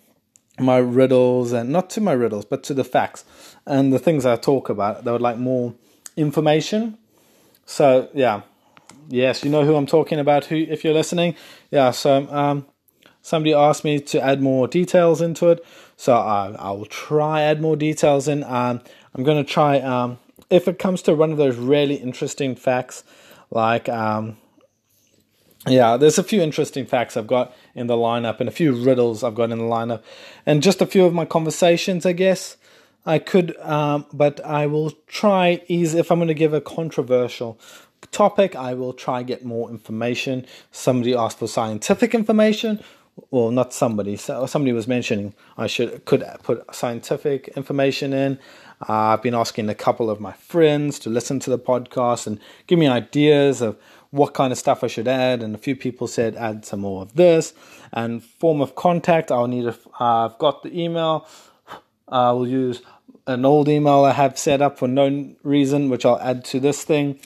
my 0.59 0.77
riddles 0.77 1.53
and 1.53 1.71
not 1.71 1.89
to 1.89 2.01
my 2.01 2.13
riddles 2.13 2.45
but 2.45 2.63
to 2.63 2.75
the 2.75 2.85
facts 2.85 3.25
and 3.67 3.93
the 3.93 3.99
things 3.99 4.27
I 4.27 4.37
talk 4.37 4.69
about. 4.69 5.05
They 5.05 5.13
would 5.13 5.21
like 5.21 5.39
more 5.39 5.75
information. 6.17 6.99
So 7.65 8.09
yeah, 8.15 8.43
yes, 9.09 9.45
you 9.45 9.51
know 9.51 9.65
who 9.65 9.77
I'm 9.77 9.87
talking 9.87 10.19
about. 10.19 10.47
Who, 10.47 10.57
if 10.57 10.85
you're 10.85 10.95
listening, 10.95 11.35
yeah. 11.71 11.91
So 11.91 12.29
um, 12.31 12.67
somebody 13.23 13.55
asked 13.55 13.85
me 13.85 14.01
to 14.01 14.23
add 14.23 14.43
more 14.43 14.69
details 14.69 15.21
into 15.21 15.49
it, 15.49 15.65
so 15.97 16.15
I, 16.15 16.55
I 16.59 16.71
will 16.73 16.87
try 16.87 17.43
add 17.43 17.61
more 17.61 17.77
details 17.77 18.29
in. 18.29 18.45
Um, 18.45 18.81
I'm 19.15 19.25
to 19.25 19.45
try 19.45 19.79
um, 19.81 20.19
if 20.51 20.69
it 20.69 20.79
comes 20.79 21.03
to 21.03 21.15
one 21.15 21.33
of 21.33 21.39
those 21.39 21.57
really 21.57 21.97
interesting 21.97 22.55
facts, 22.57 23.05
like 23.51 23.89
um, 23.89 24.37
yeah, 25.67 25.97
there's 25.97 26.19
a 26.19 26.25
few 26.25 26.41
interesting 26.41 26.87
facts 26.87 27.17
I've 27.17 27.27
got 27.27 27.55
in 27.75 27.87
the 27.87 27.97
lineup 27.97 28.41
and 28.41 28.49
a 28.49 28.53
few 28.53 28.73
riddles 28.73 29.23
I've 29.23 29.35
got 29.35 29.51
in 29.51 29.59
the 29.59 29.65
lineup, 29.65 30.03
and 30.47 30.63
just 30.63 30.81
a 30.81 30.87
few 30.87 31.05
of 31.05 31.13
my 31.13 31.25
conversations, 31.25 32.07
I 32.07 32.13
guess. 32.13 32.57
I 33.07 33.19
could, 33.19 33.57
um, 33.59 34.07
but 34.13 34.45
I 34.45 34.67
will 34.67 34.91
try 35.07 35.63
ease 35.69 35.95
if 35.95 36.11
I'm 36.11 36.19
going 36.19 36.29
to 36.29 36.35
give 36.35 36.53
a 36.53 36.61
controversial 36.61 37.59
topic. 38.13 38.55
I 38.55 38.75
will 38.75 38.93
try 38.93 39.23
get 39.23 39.45
more 39.45 39.71
information. 39.71 40.47
Somebody 40.71 41.15
asked 41.15 41.39
for 41.39 41.49
scientific 41.49 42.15
information. 42.15 42.83
Well, 43.31 43.51
not 43.51 43.73
somebody. 43.73 44.17
So 44.17 44.47
somebody 44.47 44.73
was 44.73 44.87
mentioning 44.87 45.35
I 45.57 45.67
should 45.67 46.05
could 46.05 46.25
put 46.43 46.75
scientific 46.75 47.49
information 47.49 48.13
in. 48.13 48.39
Uh, 48.89 49.13
I've 49.13 49.23
been 49.23 49.35
asking 49.35 49.69
a 49.69 49.75
couple 49.75 50.09
of 50.09 50.21
my 50.21 50.33
friends 50.33 50.99
to 51.01 51.11
listen 51.11 51.39
to 51.41 51.51
the 51.51 51.59
podcast 51.59 52.27
and 52.27 52.41
give 52.67 52.79
me 52.79 52.89
ideas 52.89 53.61
of 53.61 53.77
what 54.11 54.35
kind 54.35 54.53
of 54.53 54.59
stuff 54.59 54.83
I 54.83 54.87
should 54.87 55.09
add. 55.09 55.43
And 55.43 55.55
a 55.55 55.59
few 55.59 55.77
people 55.77 56.07
said 56.07 56.35
add 56.37 56.65
some 56.65 56.81
more 56.81 57.03
of 57.03 57.15
this. 57.15 57.53
And 57.93 58.23
form 58.23 58.61
of 58.61 58.75
contact, 58.75 59.31
I'll 59.31 59.47
need. 59.47 59.67
A, 59.67 59.77
uh, 60.01 60.27
I've 60.27 60.39
got 60.39 60.63
the 60.63 60.79
email. 60.79 61.27
I 62.09 62.33
will 62.33 62.49
use 62.49 62.83
an 63.27 63.45
old 63.45 63.69
email 63.69 64.05
I 64.05 64.13
have 64.13 64.39
set 64.39 64.63
up 64.63 64.79
for 64.79 64.89
no 64.89 65.31
reason, 65.43 65.91
which 65.91 66.05
I'll 66.05 66.21
add 66.21 66.45
to 66.47 66.61
this 66.61 66.83
thing. 66.83 67.21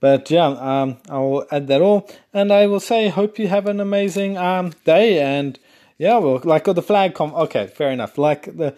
But 0.00 0.30
yeah, 0.30 0.46
um, 0.46 0.98
I 1.08 1.18
will 1.18 1.46
add 1.50 1.66
that 1.68 1.80
all, 1.80 2.10
and 2.32 2.52
I 2.52 2.66
will 2.66 2.80
say, 2.80 3.08
hope 3.08 3.38
you 3.38 3.48
have 3.48 3.66
an 3.66 3.80
amazing 3.80 4.36
um, 4.36 4.72
day. 4.84 5.20
And 5.20 5.58
yeah, 5.96 6.18
well, 6.18 6.40
like 6.44 6.64
the 6.64 6.82
flag 6.82 7.14
com. 7.14 7.34
Okay, 7.34 7.68
fair 7.68 7.90
enough. 7.90 8.18
Like 8.18 8.56
the 8.56 8.74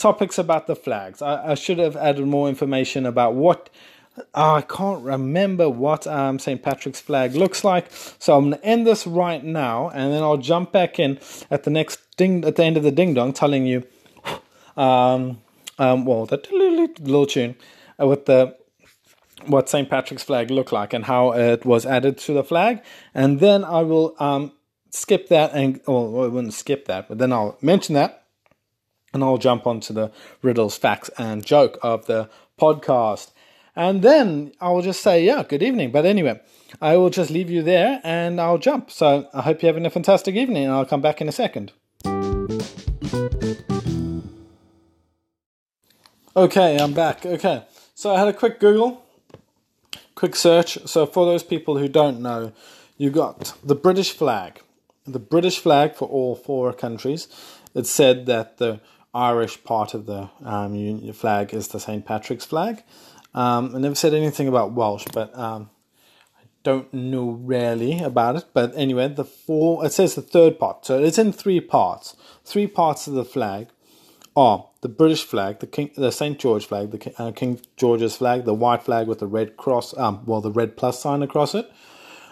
topics 0.00 0.38
about 0.38 0.66
the 0.66 0.74
flags, 0.74 1.22
I, 1.22 1.52
I 1.52 1.54
should 1.54 1.78
have 1.78 1.96
added 1.96 2.26
more 2.26 2.48
information 2.48 3.06
about 3.06 3.34
what. 3.34 3.70
I 4.34 4.62
can't 4.62 5.02
remember 5.02 5.70
what 5.70 6.06
um, 6.06 6.38
St. 6.40 6.62
Patrick's 6.62 7.00
flag 7.00 7.34
looks 7.34 7.62
like, 7.62 7.86
so 8.18 8.36
I'm 8.36 8.50
gonna 8.50 8.60
end 8.62 8.86
this 8.86 9.06
right 9.06 9.42
now, 9.42 9.88
and 9.88 10.12
then 10.12 10.22
I'll 10.22 10.36
jump 10.36 10.72
back 10.72 10.98
in 10.98 11.18
at 11.50 11.62
the 11.62 11.70
next 11.70 12.00
ding 12.16 12.44
at 12.44 12.56
the 12.56 12.64
end 12.64 12.76
of 12.76 12.82
the 12.82 12.90
ding 12.90 13.14
dong, 13.14 13.32
telling 13.32 13.66
you, 13.66 13.86
um, 14.76 15.40
um, 15.78 16.04
well, 16.04 16.26
the 16.26 16.42
little 16.50 17.24
tune 17.24 17.54
uh, 18.00 18.06
with 18.06 18.26
the 18.26 18.56
what 19.46 19.68
St. 19.68 19.88
Patrick's 19.88 20.22
flag 20.22 20.50
looked 20.50 20.72
like 20.72 20.92
and 20.92 21.04
how 21.04 21.32
it 21.32 21.64
was 21.64 21.86
added 21.86 22.18
to 22.18 22.32
the 22.32 22.44
flag. 22.44 22.82
And 23.14 23.40
then 23.40 23.64
I 23.64 23.80
will 23.80 24.14
um, 24.18 24.52
skip 24.90 25.28
that 25.28 25.52
and, 25.54 25.80
well, 25.86 26.24
I 26.24 26.26
wouldn't 26.26 26.52
skip 26.52 26.86
that, 26.86 27.08
but 27.08 27.18
then 27.18 27.32
I'll 27.32 27.56
mention 27.62 27.94
that 27.94 28.19
and 29.12 29.22
I'll 29.24 29.38
jump 29.38 29.66
onto 29.66 29.92
the 29.92 30.10
riddles, 30.42 30.76
facts, 30.76 31.10
and 31.18 31.44
joke 31.44 31.78
of 31.82 32.06
the 32.06 32.28
podcast. 32.58 33.30
And 33.76 34.02
then 34.02 34.52
I'll 34.60 34.82
just 34.82 35.02
say, 35.02 35.24
yeah, 35.24 35.42
good 35.42 35.62
evening. 35.62 35.90
But 35.90 36.04
anyway, 36.04 36.40
I 36.80 36.96
will 36.96 37.10
just 37.10 37.30
leave 37.30 37.50
you 37.50 37.62
there 37.62 38.00
and 38.04 38.40
I'll 38.40 38.58
jump. 38.58 38.90
So 38.90 39.28
I 39.32 39.42
hope 39.42 39.62
you're 39.62 39.72
having 39.72 39.86
a 39.86 39.90
fantastic 39.90 40.34
evening 40.34 40.64
and 40.64 40.72
I'll 40.72 40.86
come 40.86 41.00
back 41.00 41.20
in 41.20 41.28
a 41.28 41.32
second. 41.32 41.72
Okay, 46.36 46.78
I'm 46.78 46.92
back. 46.92 47.26
Okay, 47.26 47.64
so 47.94 48.14
I 48.14 48.18
had 48.18 48.28
a 48.28 48.32
quick 48.32 48.60
Google 48.60 49.04
quick 50.20 50.36
search. 50.36 50.78
So, 50.86 51.06
for 51.06 51.24
those 51.24 51.42
people 51.42 51.78
who 51.78 51.88
don't 51.88 52.20
know, 52.20 52.52
you 52.98 53.08
got 53.08 53.54
the 53.64 53.74
British 53.74 54.12
flag. 54.12 54.60
The 55.06 55.18
British 55.18 55.58
flag 55.58 55.94
for 55.94 56.06
all 56.08 56.34
four 56.36 56.74
countries. 56.74 57.26
It 57.74 57.86
said 57.86 58.26
that 58.26 58.58
the 58.58 58.80
Irish 59.14 59.62
part 59.64 59.94
of 59.94 60.06
the 60.06 60.30
um, 60.44 61.12
flag 61.12 61.52
is 61.52 61.68
the 61.68 61.80
St. 61.80 62.04
Patrick's 62.04 62.44
flag. 62.44 62.82
Um, 63.34 63.74
I 63.74 63.78
never 63.78 63.94
said 63.94 64.14
anything 64.14 64.48
about 64.48 64.72
Welsh, 64.72 65.06
but 65.12 65.36
um, 65.36 65.70
I 66.38 66.44
don't 66.62 66.92
know 66.92 67.30
really 67.30 68.00
about 68.00 68.36
it. 68.36 68.44
But 68.52 68.72
anyway, 68.76 69.08
the 69.08 69.24
four, 69.24 69.84
it 69.84 69.92
says 69.92 70.14
the 70.14 70.22
third 70.22 70.58
part. 70.58 70.86
So 70.86 71.02
it's 71.02 71.18
in 71.18 71.32
three 71.32 71.60
parts. 71.60 72.16
Three 72.44 72.66
parts 72.66 73.06
of 73.06 73.14
the 73.14 73.24
flag 73.24 73.68
are 74.36 74.68
the 74.80 74.88
British 74.88 75.24
flag, 75.24 75.58
the 75.58 75.66
King, 75.66 75.90
the 75.96 76.12
St 76.12 76.38
George 76.38 76.66
flag, 76.66 76.90
the 76.90 77.14
uh, 77.18 77.32
King 77.32 77.60
George's 77.76 78.16
flag, 78.16 78.44
the 78.44 78.54
white 78.54 78.82
flag 78.82 79.06
with 79.08 79.18
the 79.18 79.26
red 79.26 79.56
cross, 79.56 79.96
um, 79.98 80.22
well, 80.24 80.40
the 80.40 80.52
red 80.52 80.76
plus 80.76 81.00
sign 81.00 81.22
across 81.22 81.54
it, 81.54 81.70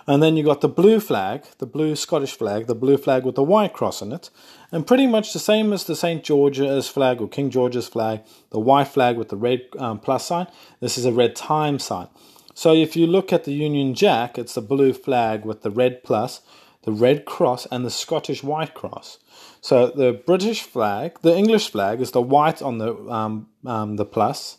and 0.09 0.23
then 0.23 0.39
you 0.39 0.43
got 0.43 0.63
the 0.63 0.69
blue 0.69 1.01
flag, 1.01 1.45
the 1.59 1.67
blue 1.67 1.95
Scottish 1.95 2.33
flag, 2.33 2.67
the 2.67 2.75
blue 2.75 2.97
flag 2.97 3.27
with 3.27 3.35
the 3.35 3.43
white 3.43 3.75
cross 3.75 4.01
in 4.01 4.11
it, 4.11 4.31
and 4.73 4.87
pretty 4.87 5.07
much 5.07 5.35
the 5.35 5.39
same 5.39 5.71
as 5.71 5.85
the 5.85 5.95
St 5.95 6.25
George's 6.25 6.89
flag 6.89 7.21
or 7.21 7.29
King 7.29 7.51
George's 7.51 7.87
flag, 7.87 8.23
the 8.49 8.59
white 8.59 8.89
flag 8.89 9.19
with 9.19 9.29
the 9.29 9.37
red 9.37 9.61
um, 9.79 10.01
plus 10.01 10.27
sign. 10.27 10.47
This 10.81 10.97
is 10.97 11.05
a 11.05 11.13
red 11.13 11.37
time 11.37 11.79
sign. 11.79 12.09
So 12.55 12.73
if 12.73 12.97
you 12.97 13.07
look 13.07 13.35
at 13.35 13.45
the 13.45 13.53
Union 13.53 13.93
Jack, 13.93 14.39
it's 14.39 14.55
the 14.55 14.63
blue 14.63 14.95
flag 14.95 15.45
with 15.45 15.61
the 15.61 15.71
red 15.71 16.03
plus, 16.03 16.41
the 16.85 16.93
red 16.93 17.27
cross, 17.27 17.67
and 17.67 17.85
the 17.85 17.91
Scottish 17.91 18.43
white 18.43 18.73
cross. 18.73 19.19
So 19.61 19.89
the 19.89 20.23
British 20.25 20.63
flag, 20.63 21.19
the 21.21 21.37
English 21.37 21.71
flag, 21.71 22.01
is 22.01 22.13
the 22.13 22.23
white 22.23 22.63
on 22.63 22.79
the 22.79 22.95
um, 23.11 23.49
um, 23.67 23.97
the 23.97 24.07
plus 24.07 24.57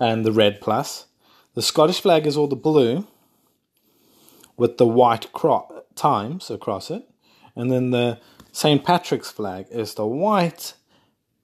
and 0.00 0.24
the 0.24 0.32
red 0.32 0.62
plus. 0.62 1.04
The 1.52 1.62
Scottish 1.62 2.00
flag 2.00 2.26
is 2.26 2.38
all 2.38 2.48
the 2.48 2.56
blue 2.56 3.06
with 4.56 4.78
the 4.78 4.86
white 4.86 5.32
cro- 5.32 5.84
times 5.94 6.50
across 6.50 6.90
it, 6.90 7.08
and 7.54 7.70
then 7.70 7.90
the 7.90 8.18
St 8.52 8.84
Patrick's 8.84 9.30
flag 9.30 9.66
is 9.70 9.94
the 9.94 10.06
white 10.06 10.74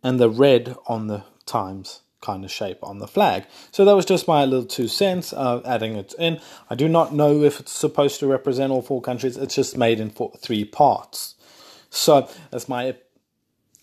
and 0.02 0.18
the 0.18 0.30
red 0.30 0.76
on 0.86 1.06
the 1.06 1.24
times 1.46 2.00
kind 2.22 2.44
of 2.44 2.50
shape 2.50 2.78
on 2.82 3.00
the 3.00 3.06
flag. 3.06 3.44
So 3.70 3.84
that 3.84 3.94
was 3.94 4.06
just 4.06 4.26
my 4.26 4.44
little 4.44 4.64
two 4.64 4.88
cents 4.88 5.32
of 5.32 5.66
adding 5.66 5.96
it 5.96 6.14
in. 6.18 6.40
I 6.70 6.74
do 6.74 6.88
not 6.88 7.12
know 7.12 7.42
if 7.42 7.60
it's 7.60 7.72
supposed 7.72 8.20
to 8.20 8.26
represent 8.26 8.72
all 8.72 8.80
four 8.80 9.02
countries. 9.02 9.36
It's 9.36 9.54
just 9.54 9.76
made 9.76 10.00
in 10.00 10.10
four, 10.10 10.32
three 10.38 10.64
parts. 10.64 11.34
So 11.90 12.28
that's 12.50 12.68
my. 12.68 12.96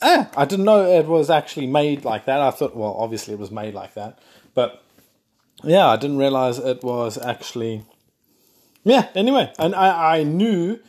Ah, 0.02 0.32
I 0.36 0.46
didn't 0.46 0.66
know 0.66 0.86
it 0.86 1.06
was 1.06 1.30
actually 1.30 1.68
made 1.68 2.06
like 2.06 2.26
that. 2.26 2.40
I 2.40 2.52
thought, 2.52 2.76
well, 2.76 2.96
obviously 2.98 3.34
it 3.34 3.40
was 3.40 3.52
made 3.52 3.74
like 3.74 3.94
that, 3.96 4.20
but 4.56 4.82
yeah, 5.64 5.88
I 5.88 5.98
didn't 5.98 6.18
realize 6.18 6.58
it 6.58 6.84
was 6.84 7.18
actually. 7.18 7.84
Yeah. 8.90 9.08
Anyway, 9.16 9.52
and 9.60 9.76
I 9.76 10.18
I 10.18 10.24
knew 10.24 10.80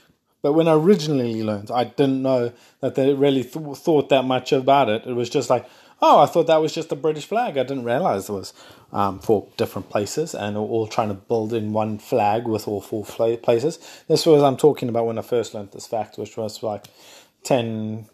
but 0.43 0.55
when 0.55 0.69
I 0.69 0.75
originally 0.75 1.43
learned, 1.43 1.71
I 1.71 1.85
didn't 1.85 2.23
know 2.23 2.53
that 2.81 2.95
they 2.95 3.13
really 3.13 3.45
th- 3.45 3.77
thought 3.77 4.09
that 4.09 4.25
much 4.25 4.53
about 4.53 4.89
it. 4.89 5.07
It 5.07 5.13
was 5.13 5.29
just 5.29 5.51
like, 5.51 5.67
oh, 6.01 6.19
I 6.19 6.27
thought 6.27 6.47
that 6.47 6.63
was 6.63 6.73
just 6.73 6.89
the 6.89 6.97
British 6.97 7.27
flag. 7.27 7.59
I 7.59 7.63
didn't 7.63 7.85
realize 7.85 8.29
it 8.29 8.33
was 8.33 8.55
um, 8.93 9.21
different 9.59 9.91
places 9.91 10.35
and 10.35 10.57
all 10.57 10.87
trying 10.87 11.09
to 11.09 11.15
build 11.15 11.53
in 11.53 11.73
one 11.75 11.99
flag 11.99 12.47
with 12.47 12.67
all 12.67 12.81
four 12.81 13.05
places. 13.05 13.79
This 14.09 14.25
was 14.25 14.43
I'm 14.43 14.57
talking 14.57 14.89
about 14.89 15.07
when 15.07 15.19
I 15.19 15.23
first 15.23 15.53
learned 15.53 15.73
this 15.73 15.87
fact, 15.87 16.17
which 16.17 16.39
was 16.39 16.63
like 16.63 16.87
10, 17.45 18.07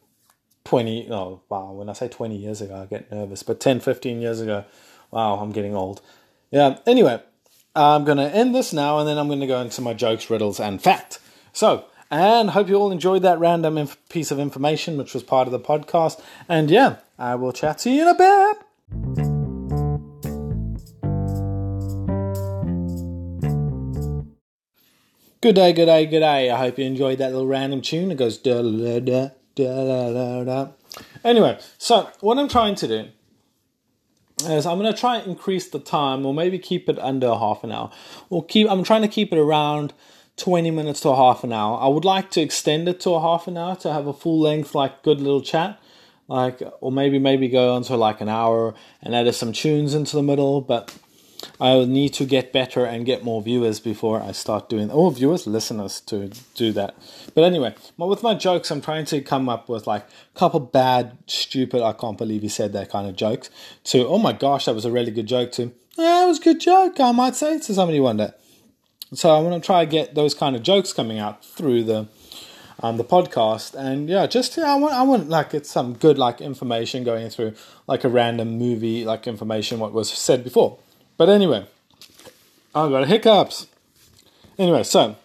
20, 0.65 1.09
oh, 1.13 1.43
wow, 1.49 1.73
when 1.73 1.89
I 1.89 1.93
say 1.93 2.09
20 2.09 2.37
years 2.37 2.61
ago, 2.61 2.75
I 2.75 2.87
get 2.87 3.13
nervous, 3.13 3.45
but 3.45 3.61
10, 3.61 3.79
15 3.79 4.21
years 4.21 4.41
ago, 4.41 4.65
wow, 5.13 5.35
I'm 5.35 5.53
getting 5.53 5.77
old. 5.77 6.01
Yeah, 6.51 6.79
anyway, 6.87 7.23
I'm 7.77 8.05
going 8.05 8.17
to 8.17 8.35
end 8.35 8.55
this 8.55 8.73
now 8.73 8.99
and 8.99 9.07
then 9.07 9.19
I'm 9.19 9.27
going 9.27 9.41
to 9.41 9.47
go 9.47 9.61
into 9.61 9.83
my 9.83 9.93
jokes, 9.93 10.31
riddles, 10.31 10.59
and 10.59 10.81
fact. 10.81 11.19
So, 11.53 11.85
and 12.11 12.49
hope 12.51 12.71
you 12.71 12.77
all 12.77 12.91
enjoyed 12.91 13.21
that 13.23 13.39
random 13.39 13.77
inf- 13.77 13.99
piece 14.09 14.31
of 14.31 14.39
information, 14.39 14.97
which 14.97 15.13
was 15.13 15.23
part 15.23 15.47
of 15.47 15.53
the 15.53 15.61
podcast. 15.61 16.19
And 16.49 16.71
yeah, 16.71 16.97
I 17.19 17.35
will 17.35 17.53
chat 17.53 17.77
to 17.81 17.91
you 17.91 18.01
in 18.01 18.09
a 18.09 18.15
bit. 18.15 18.57
Good 25.43 25.55
day, 25.55 25.75
good 25.75 25.85
day, 25.85 26.07
good 26.07 26.21
day. 26.21 26.51
I 26.51 26.57
hope 26.57 26.79
you 26.79 26.87
enjoyed 26.87 27.19
that 27.19 27.33
little 27.33 27.47
random 27.47 27.83
tune. 27.83 28.11
It 28.11 28.17
goes 28.17 28.39
da 28.39 28.63
da 28.63 29.01
da 29.01 29.31
da 29.55 30.13
da 30.13 30.45
da. 30.45 30.69
Anyway, 31.23 31.59
so 31.77 32.09
what 32.21 32.39
I'm 32.39 32.49
trying 32.49 32.75
to 32.77 32.89
do 32.89 33.09
is 34.45 34.67
I'm 34.67 34.79
going 34.79 34.93
to 34.93 34.99
try 34.99 35.17
and 35.17 35.27
increase 35.27 35.69
the 35.69 35.79
time, 35.79 36.27
or 36.27 36.35
maybe 36.35 36.59
keep 36.59 36.89
it 36.89 36.99
under 36.99 37.35
half 37.35 37.65
an 37.65 37.73
hour, 37.73 37.91
or 38.29 38.45
keep. 38.45 38.71
I'm 38.71 38.85
trying 38.85 39.03
to 39.03 39.09
keep 39.09 39.33
it 39.33 39.39
around 39.39 39.93
20 40.37 40.71
minutes 40.71 41.01
to 41.01 41.11
a 41.11 41.17
half 41.17 41.43
an 41.45 41.53
hour. 41.53 41.79
I 41.81 41.89
would 41.89 42.05
like 42.05 42.31
to 42.33 42.41
extend 42.41 42.89
it 42.89 43.01
to 43.01 43.11
a 43.11 43.21
half 43.21 43.49
an 43.49 43.57
hour 43.57 43.77
to 43.77 43.93
have 43.93 44.07
a 44.07 44.13
full 44.13 44.39
length, 44.39 44.75
like 44.75 45.03
good 45.03 45.21
little 45.21 45.41
chat. 45.41 45.81
Like, 46.29 46.61
or 46.81 46.91
maybe 46.91 47.21
maybe 47.21 47.49
go 47.49 47.75
on 47.75 47.85
to 47.85 47.97
like 47.97 48.21
an 48.21 48.29
hour 48.29 48.75
and 49.01 49.15
add 49.15 49.33
some 49.35 49.53
tunes 49.53 49.95
into 49.95 50.17
the 50.17 50.23
middle. 50.23 50.61
But 50.61 50.93
I 51.61 51.85
need 51.85 52.11
to 52.15 52.27
get 52.27 52.53
better 52.53 52.85
and 52.85 53.07
get 53.07 53.25
more 53.25 53.41
viewers 53.41 53.81
before 53.81 54.23
I 54.23 54.33
start 54.33 54.69
doing. 54.69 54.91
Oh, 54.91 55.11
viewers, 55.11 55.47
listeners 55.47 56.01
to 56.03 56.31
do 56.55 56.73
that. 56.73 56.95
But 57.35 57.45
anyway, 57.45 57.75
with 57.97 58.23
my 58.23 58.35
jokes, 58.35 58.71
I'm 58.71 58.81
trying 58.81 59.07
to 59.07 59.21
come 59.23 59.49
up 59.49 59.69
with 59.69 59.87
like 59.87 60.03
a 60.03 60.39
couple 60.39 60.61
bad, 60.61 61.17
stupid. 61.27 61.83
I 61.83 61.93
can't 61.93 62.19
believe 62.19 62.43
he 62.43 62.49
said 62.49 62.73
that 62.75 62.91
kind 62.91 63.09
of 63.09 63.17
jokes. 63.17 63.51
To 63.85 64.07
oh 64.07 64.19
my 64.19 64.33
gosh, 64.33 64.67
that 64.67 64.75
was 64.75 64.85
a 64.85 64.91
really 64.91 65.11
good 65.11 65.27
joke. 65.27 65.53
To 65.53 65.73
yeah, 65.97 66.25
it 66.25 66.29
was 66.29 66.41
a 66.41 66.43
good 66.43 66.61
joke. 66.61 67.01
I 67.01 67.13
might 67.13 67.37
say 67.37 67.59
to 67.59 67.75
somebody 67.75 68.01
one 68.01 68.19
day. 68.19 68.33
So 69.15 69.31
I 69.31 69.39
want 69.39 69.63
to 69.63 69.65
try 69.65 69.85
to 69.85 69.91
get 69.91 70.15
those 70.15 70.35
kind 70.35 70.57
of 70.57 70.63
jokes 70.63 70.93
coming 70.93 71.19
out 71.19 71.45
through 71.45 71.85
the 71.85 72.09
um, 72.83 72.99
the 72.99 73.05
podcast, 73.05 73.75
and 73.75 74.09
yeah, 74.09 74.27
just 74.27 74.57
yeah, 74.57 74.73
I 74.73 74.75
want 74.75 74.93
I 74.93 75.03
want 75.03 75.31
like 75.31 75.55
it's 75.55 75.71
some 75.71 75.95
good 75.95 76.19
like 76.19 76.43
information 76.43 77.05
going 77.05 77.31
through 77.31 77.55
like 77.87 78.05
a 78.05 78.09
random 78.09 78.59
movie 78.59 79.05
like 79.05 79.27
information 79.27 79.79
what 79.79 79.93
was 79.93 80.11
said 80.11 80.45
before. 80.45 80.79
But 81.17 81.29
anyway, 81.29 81.67
I've 82.75 82.91
got 82.91 83.09
hiccups. 83.09 83.67
Anyway, 84.59 84.83
so 84.83 85.17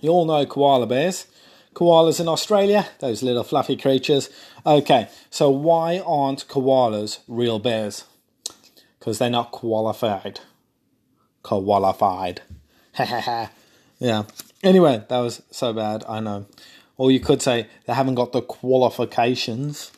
you 0.00 0.10
all 0.10 0.24
know 0.24 0.44
koala 0.46 0.86
bears. 0.86 1.26
Koalas 1.74 2.20
in 2.20 2.28
Australia, 2.28 2.86
those 3.00 3.22
little 3.22 3.42
fluffy 3.42 3.76
creatures. 3.76 4.30
Okay, 4.64 5.08
so 5.28 5.50
why 5.50 5.98
aren't 5.98 6.46
koalas 6.46 7.18
real 7.26 7.58
bears? 7.58 8.04
Because 8.98 9.18
they're 9.18 9.28
not 9.28 9.50
qualified. 9.50 10.40
Qualified. 11.42 12.42
yeah. 13.98 14.22
Anyway, 14.62 15.04
that 15.08 15.18
was 15.18 15.42
so 15.50 15.72
bad. 15.72 16.04
I 16.08 16.20
know. 16.20 16.46
Or 16.96 17.10
you 17.10 17.18
could 17.20 17.42
say 17.42 17.66
they 17.86 17.92
haven't 17.92 18.14
got 18.14 18.32
the 18.32 18.40
qualifications. 18.40 19.90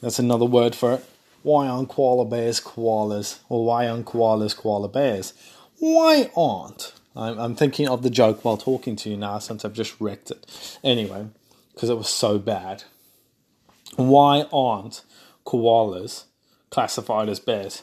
That's 0.00 0.18
another 0.18 0.46
word 0.46 0.74
for 0.74 0.94
it. 0.94 1.04
Why 1.42 1.68
aren't 1.68 1.88
koala 1.88 2.24
bears 2.24 2.60
koalas? 2.60 3.38
Or 3.48 3.64
why 3.64 3.88
aren't 3.88 4.06
koalas 4.06 4.56
koala 4.56 4.88
bears? 4.88 5.34
Why 5.78 6.30
aren't? 6.36 6.92
I'm, 7.14 7.38
I'm 7.38 7.54
thinking 7.54 7.88
of 7.88 8.02
the 8.02 8.10
joke 8.10 8.44
while 8.44 8.56
talking 8.56 8.96
to 8.96 9.10
you 9.10 9.16
now 9.16 9.38
since 9.38 9.64
I've 9.64 9.72
just 9.72 10.00
wrecked 10.00 10.30
it. 10.30 10.78
Anyway, 10.82 11.26
because 11.74 11.90
it 11.90 11.96
was 11.96 12.08
so 12.08 12.38
bad. 12.38 12.84
Why 13.96 14.46
aren't 14.52 15.02
koalas 15.44 16.24
classified 16.70 17.28
as 17.28 17.40
bears? 17.40 17.82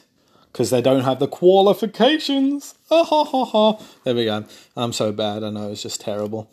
because 0.56 0.70
they 0.70 0.80
don't 0.80 1.02
have 1.02 1.18
the 1.18 1.28
qualifications. 1.28 2.76
Ah, 2.90 3.04
ha, 3.04 3.24
ha, 3.24 3.44
ha. 3.44 3.78
There 4.04 4.14
we 4.14 4.24
go. 4.24 4.46
I'm 4.74 4.94
so 4.94 5.12
bad. 5.12 5.44
I 5.44 5.50
know 5.50 5.70
it's 5.70 5.82
just 5.82 6.00
terrible. 6.00 6.50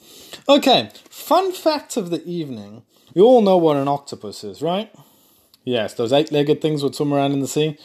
Okay, 0.49 0.89
fun 1.09 1.53
fact 1.53 1.95
of 1.95 2.09
the 2.09 2.21
evening. 2.25 2.83
You 3.13 3.23
all 3.23 3.41
know 3.41 3.55
what 3.55 3.77
an 3.77 3.87
octopus 3.87 4.43
is, 4.43 4.61
right? 4.61 4.93
Yes, 5.63 5.93
those 5.93 6.13
eight-legged 6.13 6.61
things 6.61 6.83
would 6.83 6.95
swim 6.95 7.13
around 7.13 7.31
in 7.31 7.39
the 7.39 7.47
sea. 7.47 7.77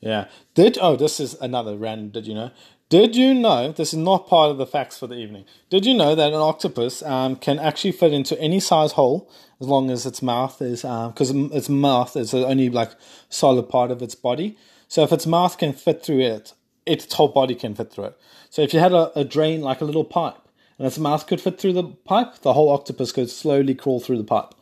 Yeah. 0.00 0.28
Did 0.54 0.78
oh, 0.80 0.96
this 0.96 1.20
is 1.20 1.34
another 1.40 1.76
random. 1.76 2.10
Did 2.10 2.26
you 2.26 2.34
know? 2.34 2.50
Did 2.88 3.16
you 3.16 3.34
know 3.34 3.72
this 3.72 3.92
is 3.92 3.98
not 3.98 4.28
part 4.28 4.50
of 4.50 4.56
the 4.56 4.64
facts 4.64 4.98
for 4.98 5.06
the 5.06 5.16
evening? 5.16 5.44
Did 5.68 5.84
you 5.84 5.92
know 5.92 6.14
that 6.14 6.32
an 6.32 6.40
octopus 6.40 7.02
um, 7.02 7.36
can 7.36 7.58
actually 7.58 7.92
fit 7.92 8.14
into 8.14 8.40
any 8.40 8.60
size 8.60 8.92
hole 8.92 9.30
as 9.60 9.66
long 9.66 9.90
as 9.90 10.06
its 10.06 10.22
mouth 10.22 10.62
is 10.62 10.82
because 10.82 11.30
um, 11.30 11.50
its 11.52 11.68
mouth 11.68 12.16
is 12.16 12.30
the 12.30 12.46
only 12.46 12.70
like 12.70 12.92
solid 13.28 13.68
part 13.68 13.90
of 13.90 14.00
its 14.00 14.14
body. 14.14 14.56
So 14.86 15.02
if 15.02 15.12
its 15.12 15.26
mouth 15.26 15.58
can 15.58 15.74
fit 15.74 16.02
through 16.02 16.20
it, 16.20 16.54
its 16.86 17.12
whole 17.12 17.28
body 17.28 17.54
can 17.54 17.74
fit 17.74 17.92
through 17.92 18.04
it. 18.04 18.18
So 18.48 18.62
if 18.62 18.72
you 18.72 18.80
had 18.80 18.92
a, 18.92 19.12
a 19.18 19.24
drain 19.24 19.60
like 19.60 19.82
a 19.82 19.84
little 19.84 20.04
pipe 20.04 20.48
and 20.78 20.86
its 20.86 20.98
mouth 20.98 21.26
could 21.26 21.42
fit 21.42 21.60
through 21.60 21.74
the 21.74 21.84
pipe, 21.84 22.38
the 22.40 22.54
whole 22.54 22.70
octopus 22.70 23.12
could 23.12 23.28
slowly 23.28 23.74
crawl 23.74 24.00
through 24.00 24.18
the 24.18 24.24
pipe. 24.24 24.54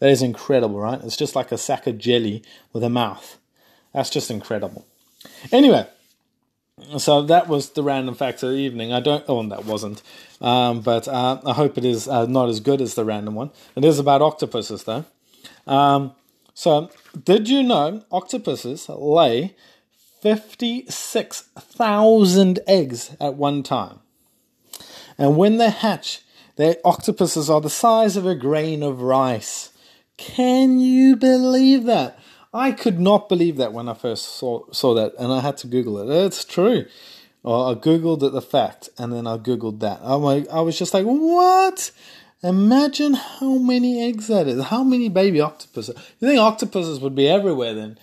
That 0.00 0.10
is 0.10 0.22
incredible, 0.22 0.78
right? 0.78 1.00
It's 1.02 1.16
just 1.16 1.34
like 1.34 1.50
a 1.52 1.58
sack 1.58 1.86
of 1.86 1.98
jelly 1.98 2.42
with 2.72 2.84
a 2.84 2.90
mouth. 2.90 3.38
That's 3.92 4.10
just 4.10 4.30
incredible. 4.30 4.86
Anyway, 5.50 5.88
so 6.98 7.22
that 7.22 7.48
was 7.48 7.70
the 7.70 7.82
random 7.82 8.14
fact 8.14 8.42
of 8.42 8.50
the 8.50 8.56
evening. 8.56 8.92
I 8.92 9.00
don't, 9.00 9.24
oh, 9.28 9.42
that 9.48 9.64
wasn't, 9.64 10.02
um, 10.40 10.80
but 10.80 11.08
uh, 11.08 11.40
I 11.44 11.54
hope 11.54 11.76
it 11.76 11.84
is 11.84 12.06
uh, 12.06 12.26
not 12.26 12.48
as 12.48 12.60
good 12.60 12.80
as 12.80 12.94
the 12.94 13.04
random 13.04 13.34
one. 13.34 13.50
It 13.74 13.84
is 13.84 13.98
about 13.98 14.22
octopuses, 14.22 14.84
though. 14.84 15.04
Um, 15.66 16.12
so, 16.54 16.90
did 17.24 17.48
you 17.48 17.64
know 17.64 18.04
octopuses 18.10 18.88
lay 18.88 19.54
56,000 20.22 22.60
eggs 22.66 23.14
at 23.20 23.34
one 23.34 23.62
time? 23.62 24.00
And 25.16 25.36
when 25.36 25.58
they 25.58 25.70
hatch, 25.70 26.22
their 26.56 26.78
octopuses 26.84 27.48
are 27.50 27.60
the 27.60 27.70
size 27.70 28.16
of 28.16 28.26
a 28.26 28.34
grain 28.34 28.82
of 28.82 29.02
rice. 29.02 29.70
Can 30.18 30.80
you 30.80 31.16
believe 31.16 31.84
that? 31.84 32.18
I 32.52 32.72
could 32.72 32.98
not 33.00 33.28
believe 33.28 33.56
that 33.56 33.72
when 33.72 33.88
I 33.88 33.94
first 33.94 34.36
saw, 34.36 34.64
saw 34.72 34.92
that, 34.94 35.14
and 35.18 35.32
I 35.32 35.40
had 35.40 35.56
to 35.58 35.66
Google 35.66 35.98
it. 35.98 36.26
It's 36.26 36.44
true. 36.44 36.84
I 37.44 37.74
Googled 37.74 38.20
the 38.20 38.42
fact, 38.42 38.90
and 38.98 39.12
then 39.12 39.26
I 39.26 39.38
Googled 39.38 39.80
that. 39.80 40.00
I'm 40.02 40.22
like, 40.22 40.48
I 40.50 40.60
was 40.60 40.78
just 40.78 40.92
like, 40.92 41.04
what? 41.06 41.90
Imagine 42.42 43.14
how 43.14 43.54
many 43.54 44.06
eggs 44.06 44.26
that 44.26 44.46
is. 44.46 44.64
How 44.64 44.84
many 44.84 45.08
baby 45.08 45.40
octopuses? 45.40 45.96
You 46.20 46.28
think 46.28 46.40
octopuses 46.40 47.00
would 47.00 47.14
be 47.14 47.28
everywhere 47.28 47.74
then? 47.74 47.98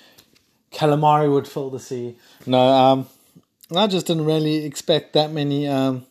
Calamari 0.71 1.31
would 1.31 1.47
fill 1.47 1.69
the 1.69 1.79
sea. 1.79 2.15
No, 2.45 2.59
um, 2.59 3.07
I 3.75 3.87
just 3.87 4.07
didn't 4.07 4.25
really 4.25 4.65
expect 4.65 5.13
that 5.13 5.31
many 5.31 5.67
um, 5.67 6.05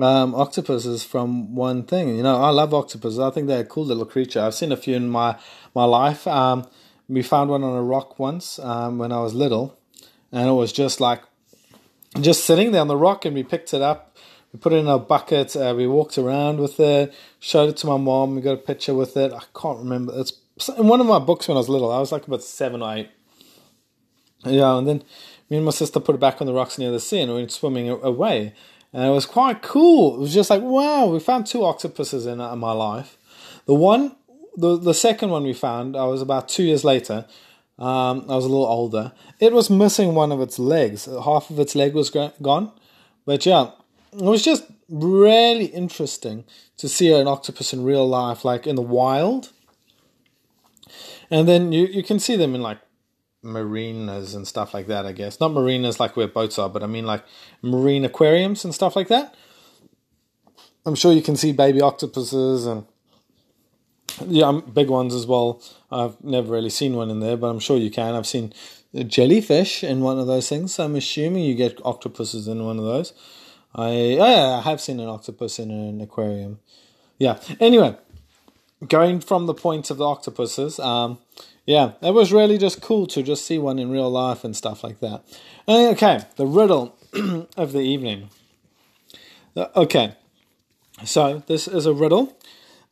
um, 0.00 0.34
octopuses 0.34 1.04
from 1.04 1.54
one 1.54 1.84
thing. 1.84 2.16
You 2.16 2.22
know, 2.22 2.42
I 2.42 2.50
love 2.50 2.74
octopuses. 2.74 3.18
I 3.18 3.30
think 3.30 3.46
they're 3.46 3.60
a 3.60 3.66
cool 3.66 3.84
little 3.84 4.06
creature. 4.06 4.40
I've 4.40 4.54
seen 4.54 4.72
a 4.72 4.76
few 4.76 4.96
in 4.96 5.08
my 5.08 5.38
my 5.74 5.84
life. 5.84 6.26
Um, 6.26 6.66
we 7.08 7.22
found 7.22 7.50
one 7.50 7.62
on 7.62 7.76
a 7.76 7.82
rock 7.82 8.18
once 8.18 8.58
um, 8.58 8.98
when 8.98 9.12
I 9.12 9.20
was 9.20 9.34
little, 9.34 9.78
and 10.32 10.48
it 10.48 10.52
was 10.52 10.72
just 10.72 11.00
like 11.00 11.22
just 12.20 12.44
sitting 12.44 12.72
there 12.72 12.80
on 12.80 12.88
the 12.88 12.96
rock, 12.96 13.24
and 13.24 13.34
we 13.34 13.42
picked 13.42 13.74
it 13.74 13.82
up 13.82 14.14
we 14.54 14.60
put 14.60 14.72
it 14.72 14.76
in 14.76 14.86
a 14.86 15.00
bucket. 15.00 15.56
Uh, 15.56 15.74
we 15.76 15.88
walked 15.88 16.16
around 16.16 16.60
with 16.60 16.78
it, 16.78 17.12
showed 17.40 17.70
it 17.70 17.76
to 17.78 17.88
my 17.88 17.96
mom. 17.96 18.36
We 18.36 18.40
got 18.40 18.52
a 18.52 18.56
picture 18.56 18.94
with 18.94 19.16
it. 19.16 19.32
I 19.32 19.42
can't 19.52 19.80
remember. 19.80 20.12
It's 20.16 20.38
in 20.78 20.86
one 20.86 21.00
of 21.00 21.08
my 21.08 21.18
books 21.18 21.48
when 21.48 21.56
I 21.56 21.58
was 21.58 21.68
little. 21.68 21.90
I 21.90 21.98
was 21.98 22.12
like 22.12 22.28
about 22.28 22.44
seven 22.44 22.80
or 22.80 22.94
eight. 22.94 23.10
Yeah, 24.44 24.78
and 24.78 24.86
then 24.86 25.02
me 25.50 25.56
and 25.56 25.66
my 25.66 25.72
sister 25.72 25.98
put 25.98 26.14
it 26.14 26.20
back 26.20 26.40
on 26.40 26.46
the 26.46 26.52
rocks 26.52 26.78
near 26.78 26.92
the 26.92 27.00
sea 27.00 27.20
and 27.20 27.32
we 27.32 27.38
went 27.38 27.50
swimming 27.50 27.88
away. 27.88 28.54
And 28.94 29.04
it 29.04 29.10
was 29.10 29.26
quite 29.26 29.60
cool. 29.60 30.14
It 30.14 30.20
was 30.20 30.32
just 30.32 30.48
like, 30.48 30.62
wow, 30.62 31.06
we 31.06 31.18
found 31.18 31.46
two 31.46 31.64
octopuses 31.64 32.24
in, 32.24 32.40
in 32.40 32.58
my 32.58 32.72
life. 32.72 33.18
The 33.66 33.74
one 33.74 34.14
the 34.56 34.76
the 34.78 34.94
second 34.94 35.30
one 35.30 35.42
we 35.42 35.52
found, 35.52 35.96
I 35.96 36.04
was 36.04 36.22
about 36.22 36.48
two 36.48 36.62
years 36.62 36.84
later. 36.84 37.26
Um, 37.76 38.24
I 38.28 38.36
was 38.36 38.44
a 38.44 38.48
little 38.48 38.66
older. 38.66 39.12
It 39.40 39.52
was 39.52 39.68
missing 39.68 40.14
one 40.14 40.30
of 40.30 40.40
its 40.40 40.60
legs. 40.60 41.06
Half 41.06 41.50
of 41.50 41.58
its 41.58 41.74
leg 41.74 41.92
was 41.92 42.08
gone. 42.08 42.70
But 43.26 43.44
yeah, 43.44 43.72
it 44.12 44.22
was 44.22 44.44
just 44.44 44.64
really 44.88 45.66
interesting 45.66 46.44
to 46.76 46.88
see 46.88 47.12
an 47.12 47.26
octopus 47.26 47.72
in 47.72 47.82
real 47.82 48.08
life, 48.08 48.44
like 48.44 48.66
in 48.68 48.76
the 48.76 48.82
wild. 48.82 49.50
And 51.30 51.48
then 51.48 51.72
you, 51.72 51.86
you 51.86 52.04
can 52.04 52.20
see 52.20 52.36
them 52.36 52.54
in 52.54 52.62
like 52.62 52.78
marinas 53.44 54.34
and 54.34 54.46
stuff 54.46 54.74
like 54.74 54.86
that, 54.86 55.06
I 55.06 55.12
guess. 55.12 55.38
Not 55.38 55.52
marinas 55.52 56.00
like 56.00 56.16
where 56.16 56.26
boats 56.26 56.58
are, 56.58 56.68
but 56.68 56.82
I 56.82 56.86
mean 56.86 57.06
like 57.06 57.24
marine 57.62 58.04
aquariums 58.04 58.64
and 58.64 58.74
stuff 58.74 58.96
like 58.96 59.08
that. 59.08 59.34
I'm 60.86 60.94
sure 60.94 61.12
you 61.12 61.22
can 61.22 61.36
see 61.36 61.52
baby 61.52 61.80
octopuses 61.80 62.66
and 62.66 62.86
yeah, 64.26 64.46
um, 64.46 64.60
big 64.60 64.88
ones 64.88 65.14
as 65.14 65.26
well. 65.26 65.62
I've 65.90 66.22
never 66.22 66.52
really 66.52 66.70
seen 66.70 66.94
one 66.94 67.10
in 67.10 67.20
there, 67.20 67.36
but 67.36 67.48
I'm 67.48 67.58
sure 67.58 67.76
you 67.76 67.90
can. 67.90 68.14
I've 68.14 68.26
seen 68.26 68.52
jellyfish 69.02 69.82
in 69.82 70.00
one 70.00 70.18
of 70.18 70.26
those 70.26 70.48
things. 70.48 70.74
So 70.74 70.84
I'm 70.84 70.94
assuming 70.94 71.44
you 71.44 71.54
get 71.54 71.84
octopuses 71.84 72.46
in 72.46 72.64
one 72.64 72.78
of 72.78 72.84
those. 72.84 73.12
I 73.74 73.88
oh 73.88 74.28
yeah, 74.28 74.58
I 74.58 74.60
have 74.60 74.80
seen 74.80 75.00
an 75.00 75.08
octopus 75.08 75.58
in 75.58 75.70
an 75.70 76.00
aquarium. 76.00 76.60
Yeah. 77.18 77.40
Anyway, 77.58 77.96
going 78.88 79.20
from 79.20 79.46
the 79.46 79.54
point 79.54 79.90
of 79.90 79.96
the 79.96 80.04
octopuses, 80.04 80.78
um, 80.78 81.18
yeah, 81.66 81.92
it 82.02 82.12
was 82.12 82.32
really 82.32 82.58
just 82.58 82.82
cool 82.82 83.06
to 83.08 83.22
just 83.22 83.46
see 83.46 83.58
one 83.58 83.78
in 83.78 83.90
real 83.90 84.10
life 84.10 84.44
and 84.44 84.54
stuff 84.54 84.84
like 84.84 85.00
that. 85.00 85.22
Okay, 85.66 86.20
the 86.36 86.46
riddle 86.46 86.96
of 87.56 87.72
the 87.72 87.80
evening. 87.80 88.28
Okay, 89.56 90.14
so 91.04 91.42
this 91.46 91.66
is 91.66 91.86
a 91.86 91.92
riddle. 91.92 92.36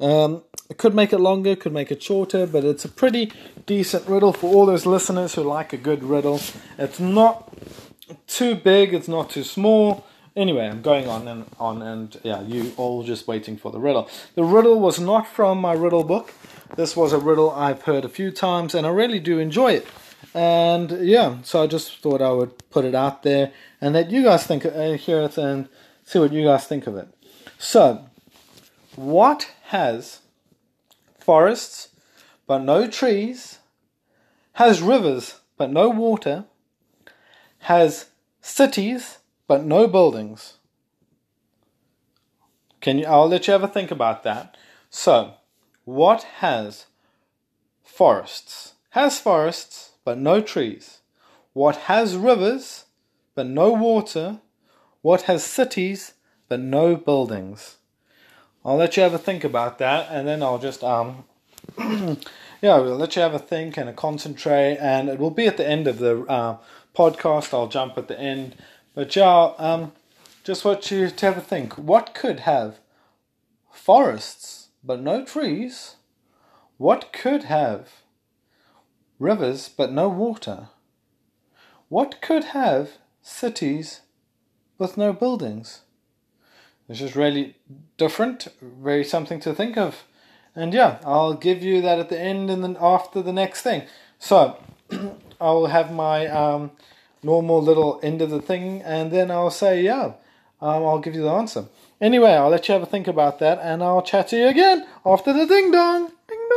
Um, 0.00 0.42
it 0.70 0.78
could 0.78 0.94
make 0.94 1.12
it 1.12 1.18
longer, 1.18 1.54
could 1.54 1.72
make 1.72 1.92
it 1.92 2.02
shorter, 2.02 2.46
but 2.46 2.64
it's 2.64 2.84
a 2.84 2.88
pretty 2.88 3.30
decent 3.66 4.08
riddle 4.08 4.32
for 4.32 4.52
all 4.52 4.64
those 4.64 4.86
listeners 4.86 5.34
who 5.34 5.42
like 5.42 5.72
a 5.72 5.76
good 5.76 6.02
riddle. 6.02 6.40
It's 6.78 6.98
not 6.98 7.52
too 8.26 8.54
big, 8.54 8.94
it's 8.94 9.08
not 9.08 9.30
too 9.30 9.44
small. 9.44 10.06
Anyway, 10.34 10.66
I'm 10.66 10.80
going 10.80 11.08
on 11.08 11.28
and 11.28 11.44
on, 11.60 11.82
and 11.82 12.18
yeah, 12.22 12.40
you 12.40 12.72
all 12.78 13.02
just 13.02 13.28
waiting 13.28 13.58
for 13.58 13.70
the 13.70 13.78
riddle. 13.78 14.08
The 14.34 14.44
riddle 14.44 14.80
was 14.80 14.98
not 14.98 15.26
from 15.26 15.58
my 15.58 15.74
riddle 15.74 16.04
book. 16.04 16.32
This 16.74 16.96
was 16.96 17.12
a 17.12 17.18
riddle 17.18 17.50
I've 17.50 17.82
heard 17.82 18.04
a 18.04 18.08
few 18.08 18.30
times, 18.30 18.74
and 18.74 18.86
I 18.86 18.90
really 18.90 19.20
do 19.20 19.38
enjoy 19.38 19.72
it. 19.72 19.86
And 20.34 20.90
yeah, 21.06 21.38
so 21.42 21.62
I 21.62 21.66
just 21.66 21.98
thought 21.98 22.22
I 22.22 22.32
would 22.32 22.70
put 22.70 22.86
it 22.86 22.94
out 22.94 23.22
there 23.22 23.52
and 23.80 23.92
let 23.92 24.10
you 24.10 24.22
guys 24.22 24.46
think, 24.46 24.64
uh, 24.64 24.92
hear 24.92 25.20
it, 25.20 25.36
and 25.36 25.68
see 26.04 26.18
what 26.18 26.32
you 26.32 26.44
guys 26.44 26.66
think 26.66 26.86
of 26.86 26.96
it. 26.96 27.08
So, 27.58 28.06
what 28.96 29.52
has 29.64 30.20
forests 31.18 31.88
but 32.46 32.58
no 32.58 32.88
trees, 32.88 33.58
has 34.54 34.80
rivers 34.80 35.40
but 35.58 35.70
no 35.70 35.90
water, 35.90 36.44
has 37.60 38.06
cities 38.40 39.18
but 39.46 39.64
no 39.64 39.86
buildings. 39.86 40.54
Can 42.80 42.98
you? 42.98 43.06
I'll 43.06 43.28
let 43.28 43.46
you 43.46 43.54
a 43.54 43.68
think 43.68 43.90
about 43.90 44.22
that. 44.24 44.56
So, 44.90 45.34
what 45.84 46.22
has 46.38 46.86
forests? 47.82 48.74
Has 48.90 49.18
forests 49.18 49.92
but 50.04 50.18
no 50.18 50.40
trees. 50.40 50.98
What 51.52 51.76
has 51.76 52.16
rivers 52.16 52.84
but 53.34 53.46
no 53.46 53.72
water. 53.72 54.40
What 55.00 55.22
has 55.22 55.44
cities 55.44 56.14
but 56.48 56.60
no 56.60 56.96
buildings. 56.96 57.76
I'll 58.64 58.76
let 58.76 58.96
you 58.96 59.02
have 59.02 59.14
a 59.14 59.18
think 59.18 59.42
about 59.42 59.78
that, 59.78 60.08
and 60.10 60.28
then 60.28 60.42
I'll 60.42 60.58
just 60.58 60.84
um, 60.84 61.24
yeah, 61.78 62.78
we'll 62.78 62.96
let 62.96 63.16
you 63.16 63.22
have 63.22 63.34
a 63.34 63.38
think 63.38 63.76
and 63.76 63.88
a 63.88 63.92
concentrate, 63.92 64.76
and 64.80 65.08
it 65.08 65.18
will 65.18 65.30
be 65.30 65.46
at 65.46 65.56
the 65.56 65.66
end 65.66 65.88
of 65.88 65.98
the 65.98 66.22
uh, 66.26 66.58
podcast. 66.94 67.52
I'll 67.52 67.66
jump 67.66 67.98
at 67.98 68.06
the 68.06 68.20
end 68.20 68.54
but 68.94 69.14
yeah, 69.16 69.52
um, 69.58 69.92
just 70.44 70.64
want 70.64 70.90
you 70.90 71.08
to 71.08 71.26
have 71.26 71.38
a 71.38 71.40
think. 71.40 71.78
What 71.78 72.14
could 72.14 72.40
have 72.40 72.78
forests 73.70 74.51
but 74.84 75.00
no 75.00 75.24
trees? 75.24 75.96
What 76.76 77.12
could 77.12 77.44
have 77.44 77.88
rivers 79.18 79.68
but 79.68 79.92
no 79.92 80.08
water? 80.08 80.68
What 81.88 82.20
could 82.20 82.44
have 82.44 82.92
cities 83.22 84.00
with 84.78 84.96
no 84.96 85.12
buildings? 85.12 85.82
This 86.88 87.00
is 87.00 87.14
really 87.14 87.56
different, 87.96 88.48
very 88.60 89.04
something 89.04 89.40
to 89.40 89.54
think 89.54 89.76
of. 89.76 90.04
And 90.54 90.74
yeah, 90.74 90.98
I'll 91.04 91.34
give 91.34 91.62
you 91.62 91.80
that 91.82 91.98
at 91.98 92.08
the 92.08 92.20
end 92.20 92.50
and 92.50 92.62
then 92.62 92.76
after 92.80 93.22
the 93.22 93.32
next 93.32 93.62
thing. 93.62 93.84
So 94.18 94.58
I'll 95.40 95.66
have 95.66 95.92
my 95.92 96.26
um, 96.26 96.72
normal 97.22 97.62
little 97.62 98.00
end 98.02 98.20
of 98.22 98.30
the 98.30 98.42
thing, 98.42 98.82
and 98.82 99.10
then 99.10 99.30
I'll 99.30 99.50
say, 99.50 99.82
yeah, 99.82 100.14
um, 100.60 100.84
I'll 100.84 100.98
give 100.98 101.14
you 101.14 101.22
the 101.22 101.30
answer. 101.30 101.66
Anyway, 102.02 102.32
I'll 102.32 102.48
let 102.48 102.66
you 102.66 102.72
have 102.72 102.82
a 102.82 102.86
think 102.86 103.06
about 103.06 103.38
that, 103.38 103.60
and 103.62 103.80
I'll 103.80 104.02
chat 104.02 104.26
to 104.28 104.36
you 104.36 104.48
again 104.48 104.84
after 105.06 105.32
the 105.32 105.46
ding 105.46 105.70
dong. 105.70 106.10
Ding 106.26 106.48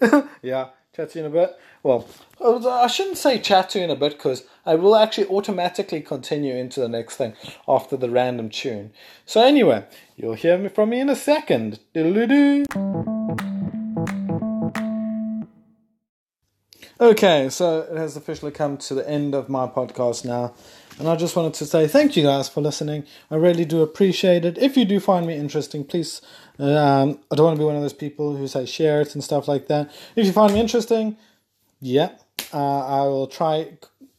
dong. 0.00 0.28
yeah, 0.42 0.68
chat 0.94 1.10
to 1.10 1.18
you 1.18 1.24
in 1.24 1.32
a 1.32 1.34
bit. 1.34 1.58
Well, 1.82 2.06
I 2.40 2.86
shouldn't 2.86 3.18
say 3.18 3.40
chat 3.40 3.70
to 3.70 3.80
you 3.80 3.84
in 3.84 3.90
a 3.90 3.96
bit 3.96 4.12
because 4.12 4.44
I 4.64 4.76
will 4.76 4.94
actually 4.94 5.26
automatically 5.26 6.02
continue 6.02 6.54
into 6.54 6.78
the 6.78 6.88
next 6.88 7.16
thing 7.16 7.34
after 7.66 7.96
the 7.96 8.08
random 8.08 8.48
tune. 8.48 8.92
So, 9.26 9.42
anyway, 9.42 9.86
you'll 10.16 10.34
hear 10.34 10.70
from 10.70 10.90
me 10.90 11.00
in 11.00 11.08
a 11.08 11.16
second. 11.16 11.80
Doodle-doo. 11.92 12.64
Okay, 17.00 17.48
so 17.48 17.80
it 17.80 17.96
has 17.96 18.16
officially 18.16 18.52
come 18.52 18.76
to 18.76 18.94
the 18.94 19.08
end 19.10 19.34
of 19.34 19.48
my 19.48 19.66
podcast 19.66 20.24
now. 20.24 20.54
And 20.98 21.08
I 21.08 21.16
just 21.16 21.34
wanted 21.34 21.54
to 21.54 21.66
say 21.66 21.88
thank 21.88 22.16
you 22.16 22.22
guys 22.22 22.48
for 22.48 22.60
listening. 22.60 23.04
I 23.30 23.36
really 23.36 23.64
do 23.64 23.82
appreciate 23.82 24.44
it. 24.44 24.58
If 24.58 24.76
you 24.76 24.84
do 24.84 25.00
find 25.00 25.26
me 25.26 25.36
interesting, 25.36 25.84
please, 25.84 26.22
um, 26.58 27.18
I 27.30 27.34
don't 27.34 27.46
want 27.46 27.56
to 27.56 27.60
be 27.60 27.64
one 27.64 27.76
of 27.76 27.82
those 27.82 27.92
people 27.92 28.36
who 28.36 28.46
say 28.46 28.66
share 28.66 29.00
it 29.00 29.14
and 29.14 29.24
stuff 29.24 29.48
like 29.48 29.68
that. 29.68 29.90
If 30.14 30.26
you 30.26 30.32
find 30.32 30.52
me 30.54 30.60
interesting, 30.60 31.16
yeah, 31.80 32.10
uh, 32.52 32.86
I 32.86 33.00
will 33.02 33.26
try 33.26 33.72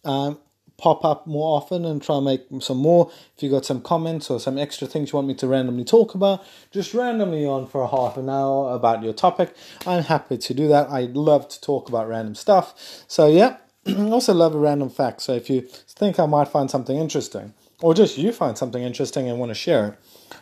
um, 0.04 0.40
pop 0.78 1.06
up 1.06 1.26
more 1.26 1.56
often 1.56 1.86
and 1.86 2.02
try 2.02 2.18
and 2.18 2.26
make 2.26 2.42
some 2.60 2.78
more. 2.78 3.10
If 3.38 3.44
you 3.44 3.50
got 3.50 3.64
some 3.64 3.82
comments 3.82 4.30
or 4.30 4.40
some 4.40 4.58
extra 4.58 4.86
things 4.86 5.12
you 5.12 5.18
want 5.18 5.28
me 5.30 5.36
to 5.36 5.48
randomly 5.48 5.86
talk 5.86 6.16
about, 6.16 6.44
just 6.72 6.94
randomly 6.94 7.46
on 7.46 7.68
for 7.68 7.82
a 7.82 7.88
half 7.88 8.18
an 8.18 8.30
hour 8.30 8.76
about 8.76 9.04
your 9.04 9.14
topic. 9.14 9.56
I'm 9.88 10.04
happy 10.04 10.38
to 10.38 10.54
do 10.54 10.68
that. 10.68 10.90
I 10.90 11.04
love 11.04 11.48
to 11.50 11.62
talk 11.62 11.88
about 11.88 12.10
random 12.10 12.36
stuff. 12.36 13.06
So 13.08 13.28
yeah, 13.28 13.58
I 13.88 14.10
also 14.10 14.34
love 14.34 14.56
a 14.56 14.60
random 14.60 14.90
fact. 14.90 15.22
So 15.22 15.34
if 15.34 15.50
you 15.50 15.62
think 15.62 16.20
I 16.20 16.26
might 16.26 16.48
find 16.48 16.70
something 16.70 16.98
interesting, 16.98 17.54
or 17.82 17.94
just 17.94 18.18
you 18.18 18.32
find 18.32 18.58
something 18.58 18.82
interesting 18.82 19.30
and 19.30 19.40
want 19.40 19.50
to 19.50 19.56
share 19.56 19.88
it, 19.88 20.00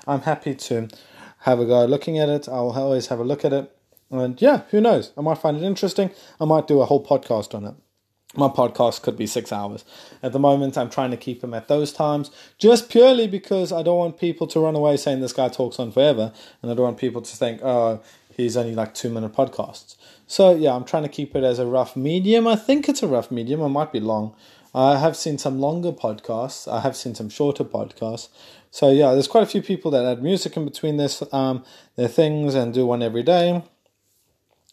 I'm 0.07 0.21
happy 0.21 0.55
to 0.55 0.89
have 1.39 1.59
a 1.59 1.65
go 1.65 1.85
looking 1.85 2.19
at 2.19 2.29
it. 2.29 2.47
I'll 2.47 2.71
always 2.71 3.07
have 3.07 3.19
a 3.19 3.23
look 3.23 3.43
at 3.43 3.53
it. 3.53 3.75
And 4.09 4.39
yeah, 4.41 4.61
who 4.71 4.81
knows? 4.81 5.11
I 5.17 5.21
might 5.21 5.37
find 5.37 5.57
it 5.57 5.63
interesting. 5.63 6.11
I 6.39 6.45
might 6.45 6.67
do 6.67 6.81
a 6.81 6.85
whole 6.85 7.03
podcast 7.03 7.55
on 7.55 7.65
it 7.65 7.75
my 8.35 8.47
podcast 8.47 9.01
could 9.01 9.17
be 9.17 9.27
six 9.27 9.51
hours. 9.51 9.83
At 10.23 10.31
the 10.31 10.39
moment, 10.39 10.77
I'm 10.77 10.89
trying 10.89 11.11
to 11.11 11.17
keep 11.17 11.41
them 11.41 11.53
at 11.53 11.67
those 11.67 11.91
times 11.91 12.31
just 12.57 12.89
purely 12.89 13.27
because 13.27 13.71
I 13.71 13.83
don't 13.83 13.97
want 13.97 14.19
people 14.19 14.47
to 14.47 14.59
run 14.59 14.75
away 14.75 14.97
saying 14.97 15.19
this 15.19 15.33
guy 15.33 15.49
talks 15.49 15.79
on 15.79 15.91
forever, 15.91 16.31
and 16.61 16.71
I 16.71 16.73
don't 16.73 16.85
want 16.85 16.97
people 16.97 17.21
to 17.21 17.35
think, 17.35 17.61
oh, 17.63 18.01
he's 18.41 18.57
only 18.57 18.75
like 18.75 18.93
two 18.93 19.09
minute 19.09 19.33
podcasts. 19.33 19.95
So, 20.27 20.55
yeah, 20.55 20.73
I'm 20.73 20.85
trying 20.85 21.03
to 21.03 21.09
keep 21.09 21.35
it 21.35 21.43
as 21.43 21.59
a 21.59 21.65
rough 21.65 21.95
medium. 21.95 22.47
I 22.47 22.55
think 22.55 22.87
it's 22.87 23.03
a 23.03 23.07
rough 23.07 23.31
medium, 23.31 23.61
it 23.61 23.69
might 23.69 23.91
be 23.91 23.99
long. 23.99 24.35
I 24.73 24.97
have 24.97 25.17
seen 25.17 25.37
some 25.37 25.59
longer 25.59 25.91
podcasts, 25.91 26.71
I 26.71 26.79
have 26.81 26.95
seen 26.95 27.15
some 27.15 27.29
shorter 27.29 27.65
podcasts. 27.65 28.29
So, 28.69 28.89
yeah, 28.89 29.11
there's 29.11 29.27
quite 29.27 29.43
a 29.43 29.47
few 29.47 29.61
people 29.61 29.91
that 29.91 30.05
add 30.05 30.23
music 30.23 30.55
in 30.55 30.63
between 30.63 30.97
this, 30.97 31.21
um, 31.33 31.65
their 31.97 32.07
things 32.07 32.55
and 32.55 32.73
do 32.73 32.85
one 32.85 33.03
every 33.03 33.23
day. 33.23 33.63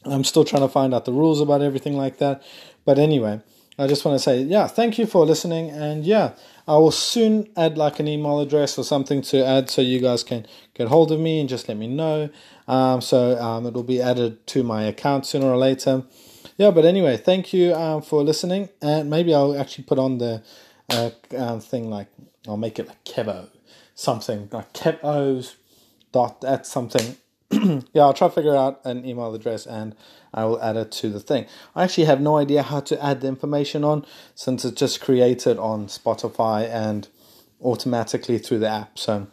I'm 0.04 0.24
still 0.24 0.44
trying 0.44 0.62
to 0.62 0.68
find 0.68 0.94
out 0.94 1.04
the 1.04 1.12
rules 1.12 1.40
about 1.40 1.62
everything 1.62 1.96
like 1.96 2.18
that. 2.18 2.42
But 2.84 2.98
anyway, 2.98 3.40
I 3.78 3.86
just 3.86 4.04
want 4.04 4.16
to 4.16 4.22
say, 4.22 4.42
yeah, 4.42 4.66
thank 4.66 4.98
you 4.98 5.06
for 5.06 5.24
listening. 5.24 5.70
And 5.70 6.04
yeah, 6.04 6.34
I 6.66 6.76
will 6.78 6.90
soon 6.90 7.48
add 7.56 7.78
like 7.78 8.00
an 8.00 8.08
email 8.08 8.40
address 8.40 8.76
or 8.76 8.84
something 8.84 9.22
to 9.22 9.44
add 9.44 9.70
so 9.70 9.80
you 9.80 10.00
guys 10.00 10.24
can 10.24 10.46
get 10.74 10.88
hold 10.88 11.12
of 11.12 11.20
me 11.20 11.38
and 11.38 11.48
just 11.48 11.68
let 11.68 11.76
me 11.76 11.86
know. 11.86 12.28
Um, 12.66 13.00
so 13.00 13.38
um, 13.38 13.66
it 13.66 13.74
will 13.74 13.84
be 13.84 14.02
added 14.02 14.46
to 14.48 14.62
my 14.62 14.82
account 14.82 15.26
sooner 15.26 15.46
or 15.46 15.56
later. 15.56 16.02
Yeah, 16.56 16.72
but 16.72 16.84
anyway, 16.84 17.16
thank 17.16 17.52
you 17.52 17.72
um, 17.74 18.02
for 18.02 18.24
listening. 18.24 18.68
And 18.82 19.08
maybe 19.08 19.32
I'll 19.32 19.58
actually 19.58 19.84
put 19.84 19.98
on 19.98 20.18
the 20.18 20.42
uh, 20.90 21.10
uh, 21.36 21.60
thing 21.60 21.88
like, 21.88 22.08
I'll 22.48 22.56
make 22.56 22.78
it 22.80 22.88
like 22.88 23.04
Kevo, 23.04 23.48
something 23.94 24.48
like 24.50 24.72
Kevo's 24.72 25.56
dot 26.10 26.42
at 26.44 26.66
something 26.66 27.16
yeah, 27.50 28.02
I'll 28.02 28.12
try 28.12 28.28
to 28.28 28.34
figure 28.34 28.54
out 28.54 28.80
an 28.84 29.06
email 29.06 29.34
address 29.34 29.66
and 29.66 29.94
I 30.32 30.44
will 30.44 30.60
add 30.62 30.76
it 30.76 30.92
to 30.92 31.08
the 31.08 31.20
thing. 31.20 31.46
I 31.74 31.84
actually 31.84 32.04
have 32.04 32.20
no 32.20 32.36
idea 32.36 32.62
how 32.62 32.80
to 32.80 33.04
add 33.04 33.20
the 33.20 33.28
information 33.28 33.84
on 33.84 34.04
since 34.34 34.64
it's 34.64 34.78
just 34.78 35.00
created 35.00 35.58
on 35.58 35.86
Spotify 35.86 36.68
and 36.68 37.08
automatically 37.62 38.38
through 38.38 38.60
the 38.60 38.68
app. 38.68 38.98
So 38.98 39.26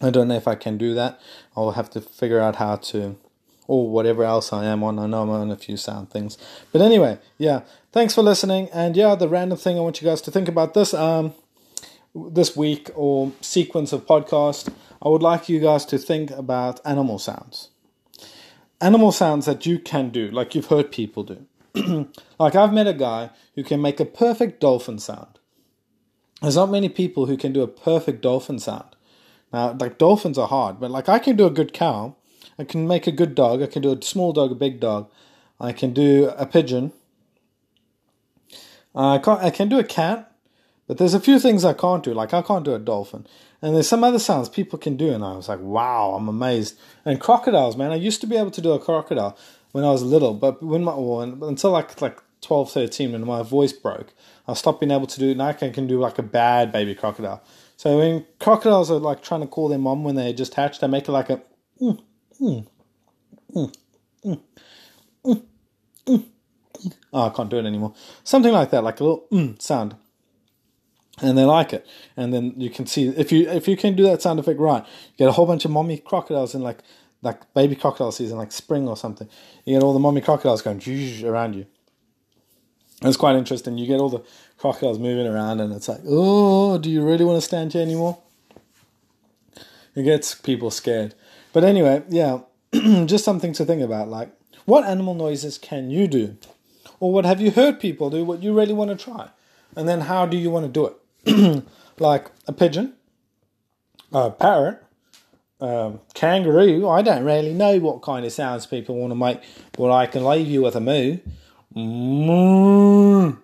I 0.00 0.10
don't 0.10 0.28
know 0.28 0.36
if 0.36 0.48
I 0.48 0.54
can 0.54 0.78
do 0.78 0.94
that. 0.94 1.20
I'll 1.56 1.72
have 1.72 1.90
to 1.90 2.00
figure 2.00 2.40
out 2.40 2.56
how 2.56 2.76
to 2.76 3.16
or 3.66 3.88
whatever 3.88 4.24
else 4.24 4.52
I 4.52 4.66
am 4.66 4.82
on. 4.82 4.98
I 4.98 5.06
know 5.06 5.22
I'm 5.22 5.30
on 5.30 5.50
a 5.50 5.56
few 5.56 5.76
sound 5.76 6.10
things. 6.10 6.36
But 6.70 6.82
anyway, 6.82 7.18
yeah, 7.38 7.62
thanks 7.92 8.14
for 8.14 8.22
listening. 8.22 8.68
And 8.72 8.96
yeah, 8.96 9.14
the 9.14 9.28
random 9.28 9.56
thing 9.56 9.78
I 9.78 9.80
want 9.80 10.02
you 10.02 10.08
guys 10.08 10.20
to 10.22 10.30
think 10.30 10.48
about 10.48 10.74
this 10.74 10.92
um 10.94 11.34
this 12.14 12.56
week 12.56 12.90
or 12.94 13.32
sequence 13.40 13.92
of 13.92 14.06
podcast, 14.06 14.72
I 15.02 15.08
would 15.08 15.22
like 15.22 15.48
you 15.48 15.58
guys 15.60 15.84
to 15.86 15.98
think 15.98 16.30
about 16.30 16.80
animal 16.84 17.18
sounds. 17.18 17.70
Animal 18.84 19.12
sounds 19.12 19.46
that 19.46 19.66
you 19.66 19.78
can 19.78 20.10
do, 20.10 20.30
like 20.30 20.54
you've 20.54 20.66
heard 20.66 20.92
people 20.92 21.22
do. 21.22 21.46
like 22.38 22.54
I've 22.54 22.72
met 22.72 22.86
a 22.86 22.92
guy 22.92 23.30
who 23.54 23.64
can 23.64 23.80
make 23.80 23.98
a 23.98 24.04
perfect 24.04 24.60
dolphin 24.60 24.98
sound. 24.98 25.38
There's 26.42 26.56
not 26.56 26.70
many 26.70 26.88
people 26.88 27.26
who 27.26 27.36
can 27.36 27.52
do 27.52 27.62
a 27.62 27.68
perfect 27.68 28.20
dolphin 28.20 28.58
sound. 28.58 28.96
Now, 29.52 29.76
like 29.80 29.98
dolphins 29.98 30.38
are 30.38 30.48
hard, 30.48 30.78
but 30.80 30.90
like 30.90 31.08
I 31.08 31.18
can 31.18 31.36
do 31.36 31.46
a 31.46 31.50
good 31.50 31.72
cow 31.72 32.16
I 32.58 32.64
can 32.64 32.86
make 32.86 33.06
a 33.06 33.12
good 33.12 33.34
dog. 33.34 33.62
I 33.62 33.66
can 33.66 33.82
do 33.82 33.92
a 33.92 34.02
small 34.02 34.32
dog, 34.32 34.52
a 34.52 34.56
big 34.56 34.80
dog. 34.80 35.10
I 35.60 35.72
can 35.72 35.92
do 35.92 36.30
a 36.36 36.46
pigeon. 36.46 36.92
I 38.94 39.18
can't. 39.18 39.40
I 39.40 39.50
can 39.50 39.68
do 39.68 39.78
a 39.78 39.84
cat, 39.84 40.32
but 40.86 40.98
there's 40.98 41.14
a 41.14 41.20
few 41.20 41.38
things 41.38 41.64
I 41.64 41.72
can't 41.72 42.02
do. 42.02 42.14
Like 42.14 42.34
I 42.34 42.42
can't 42.42 42.64
do 42.64 42.74
a 42.74 42.78
dolphin, 42.78 43.26
and 43.62 43.74
there's 43.74 43.88
some 43.88 44.04
other 44.04 44.18
sounds 44.18 44.48
people 44.48 44.78
can 44.78 44.96
do, 44.96 45.12
and 45.12 45.24
I 45.24 45.34
was 45.36 45.48
like, 45.48 45.60
wow, 45.60 46.14
I'm 46.16 46.28
amazed. 46.28 46.78
And 47.04 47.20
crocodiles, 47.20 47.76
man, 47.76 47.92
I 47.92 47.96
used 47.96 48.20
to 48.22 48.26
be 48.26 48.36
able 48.36 48.50
to 48.52 48.60
do 48.60 48.72
a 48.72 48.78
crocodile 48.78 49.36
when 49.72 49.84
I 49.84 49.90
was 49.90 50.02
little, 50.02 50.34
but 50.34 50.62
when 50.62 50.84
my 50.84 50.94
well, 50.94 51.20
until 51.22 51.70
like 51.70 52.00
like 52.00 52.18
12, 52.42 52.70
13, 52.70 53.12
when 53.12 53.26
my 53.26 53.42
voice 53.42 53.72
broke, 53.72 54.12
I 54.46 54.54
stopped 54.54 54.80
being 54.80 54.92
able 54.92 55.06
to 55.06 55.18
do. 55.20 55.30
it. 55.30 55.36
Now 55.36 55.48
I 55.48 55.52
can 55.54 55.72
can 55.72 55.86
do 55.86 55.98
like 56.00 56.18
a 56.18 56.22
bad 56.22 56.72
baby 56.72 56.94
crocodile. 56.94 57.42
So 57.76 57.98
when 57.98 58.26
crocodiles 58.38 58.90
are 58.90 58.98
like 58.98 59.22
trying 59.22 59.40
to 59.40 59.46
call 59.46 59.68
their 59.68 59.78
mom 59.78 60.04
when 60.04 60.14
they 60.16 60.32
just 60.32 60.54
hatch, 60.54 60.80
they 60.80 60.86
make 60.86 61.08
it 61.08 61.12
like 61.12 61.30
a. 61.30 61.42
Mm, 61.80 62.00
Mm. 62.40 62.66
Mm. 63.54 63.72
Mm. 64.26 64.40
Oh, 67.12 67.26
I 67.26 67.30
can't 67.30 67.48
do 67.50 67.58
it 67.58 67.64
anymore. 67.64 67.94
Something 68.24 68.52
like 68.52 68.70
that, 68.70 68.84
like 68.84 69.00
a 69.00 69.04
little 69.04 69.26
mm 69.32 69.60
sound. 69.62 69.96
And 71.22 71.38
they 71.38 71.44
like 71.44 71.72
it. 71.72 71.86
And 72.16 72.34
then 72.34 72.54
you 72.56 72.70
can 72.70 72.86
see 72.86 73.08
if 73.08 73.30
you 73.30 73.48
if 73.48 73.68
you 73.68 73.76
can 73.76 73.94
do 73.94 74.02
that 74.04 74.20
sound 74.20 74.40
effect 74.40 74.58
right, 74.58 74.82
you 74.84 75.16
get 75.16 75.28
a 75.28 75.32
whole 75.32 75.46
bunch 75.46 75.64
of 75.64 75.70
mommy 75.70 75.98
crocodiles 75.98 76.54
in 76.54 76.62
like 76.62 76.78
like 77.22 77.52
baby 77.54 77.76
crocodile 77.76 78.12
season, 78.12 78.36
like 78.36 78.52
spring 78.52 78.88
or 78.88 78.96
something. 78.96 79.28
You 79.64 79.74
get 79.74 79.82
all 79.82 79.92
the 79.92 80.00
mommy 80.00 80.20
crocodiles 80.20 80.62
going 80.62 80.80
around 81.24 81.54
you. 81.54 81.66
It's 83.02 83.16
quite 83.16 83.36
interesting. 83.36 83.78
You 83.78 83.86
get 83.86 84.00
all 84.00 84.10
the 84.10 84.22
crocodiles 84.58 84.98
moving 84.98 85.26
around, 85.26 85.60
and 85.60 85.72
it's 85.72 85.88
like, 85.88 86.00
oh, 86.06 86.78
do 86.78 86.90
you 86.90 87.04
really 87.04 87.24
want 87.24 87.36
to 87.36 87.46
stand 87.46 87.72
here 87.72 87.82
anymore? 87.82 88.18
It 89.94 90.02
gets 90.02 90.34
people 90.34 90.70
scared. 90.70 91.14
But 91.52 91.64
anyway, 91.64 92.02
yeah, 92.08 92.40
just 92.72 93.24
something 93.24 93.52
to 93.54 93.64
think 93.64 93.82
about. 93.82 94.08
Like, 94.08 94.30
what 94.64 94.84
animal 94.84 95.14
noises 95.14 95.58
can 95.58 95.90
you 95.90 96.06
do? 96.06 96.36
Or 97.00 97.12
what 97.12 97.24
have 97.24 97.40
you 97.40 97.50
heard 97.50 97.80
people 97.80 98.10
do 98.10 98.24
what 98.24 98.42
you 98.42 98.56
really 98.56 98.72
want 98.72 98.90
to 98.90 98.96
try? 98.96 99.28
And 99.76 99.88
then 99.88 100.02
how 100.02 100.26
do 100.26 100.36
you 100.36 100.50
want 100.50 100.66
to 100.66 100.72
do 100.72 100.86
it? 100.86 100.96
like 101.98 102.30
a 102.46 102.52
pigeon, 102.52 102.94
a 104.12 104.30
parrot, 104.30 104.82
a 105.60 105.94
kangaroo. 106.14 106.88
I 106.88 107.02
don't 107.02 107.24
really 107.24 107.52
know 107.52 107.78
what 107.78 108.02
kind 108.02 108.26
of 108.26 108.32
sounds 108.32 108.66
people 108.66 108.96
want 108.96 109.10
to 109.10 109.16
make, 109.16 109.40
but 109.72 109.90
I 109.90 110.06
can 110.06 110.24
leave 110.24 110.48
you 110.48 110.62
with 110.62 110.76
a 110.76 110.80
moo. 110.80 111.18
And 111.74 113.42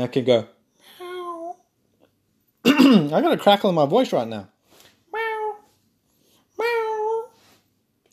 I 0.00 0.06
can 0.06 0.24
go. 0.24 0.46
I 2.64 3.08
got 3.08 3.32
a 3.32 3.36
crackle 3.36 3.70
in 3.70 3.76
my 3.76 3.86
voice 3.86 4.12
right 4.12 4.28
now. 4.28 4.48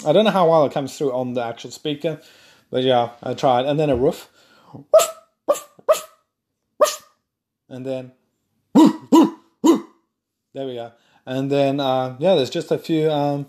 I 0.06 0.13
don't 0.13 0.23
know 0.23 0.32
how 0.32 0.50
well 0.50 0.65
it 0.65 0.71
comes 0.71 0.97
through 0.97 1.12
on 1.12 1.34
the 1.34 1.43
actual 1.43 1.71
speaker, 1.71 2.21
but 2.69 2.84
yeah, 2.84 3.12
I 3.21 3.34
tried. 3.34 3.65
And 3.65 3.80
then 3.80 3.89
a 3.89 3.95
roof. 3.95 4.30
And 7.69 7.86
then. 7.86 8.13
There 10.58 10.65
we 10.65 10.74
go. 10.74 10.91
And 11.24 11.52
then, 11.52 11.80
uh, 11.80 12.15
yeah, 12.17 12.34
there's 12.34 12.50
just 12.50 12.72
a 12.72 12.80
few 12.80 13.12
um, 13.12 13.46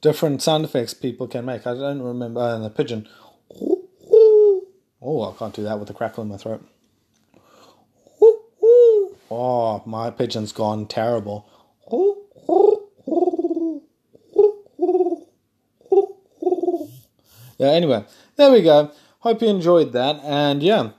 different 0.00 0.42
sound 0.42 0.64
effects 0.64 0.94
people 0.94 1.28
can 1.28 1.44
make. 1.44 1.64
I 1.64 1.74
don't 1.74 2.02
remember. 2.02 2.40
Uh, 2.40 2.56
and 2.56 2.64
the 2.64 2.70
pigeon. 2.70 3.08
Oh, 5.00 5.32
I 5.32 5.38
can't 5.38 5.54
do 5.54 5.62
that 5.62 5.78
with 5.78 5.90
a 5.90 5.94
crackle 5.94 6.24
in 6.24 6.28
my 6.30 6.38
throat. 6.38 6.68
Oh, 9.30 9.80
my 9.86 10.10
pigeon's 10.10 10.50
gone 10.50 10.86
terrible. 10.86 11.46
yeah, 17.58 17.70
anyway, 17.70 18.04
there 18.34 18.50
we 18.50 18.62
go. 18.62 18.90
Hope 19.20 19.40
you 19.40 19.46
enjoyed 19.46 19.92
that. 19.92 20.18
And 20.24 20.64
yeah, 20.64 20.90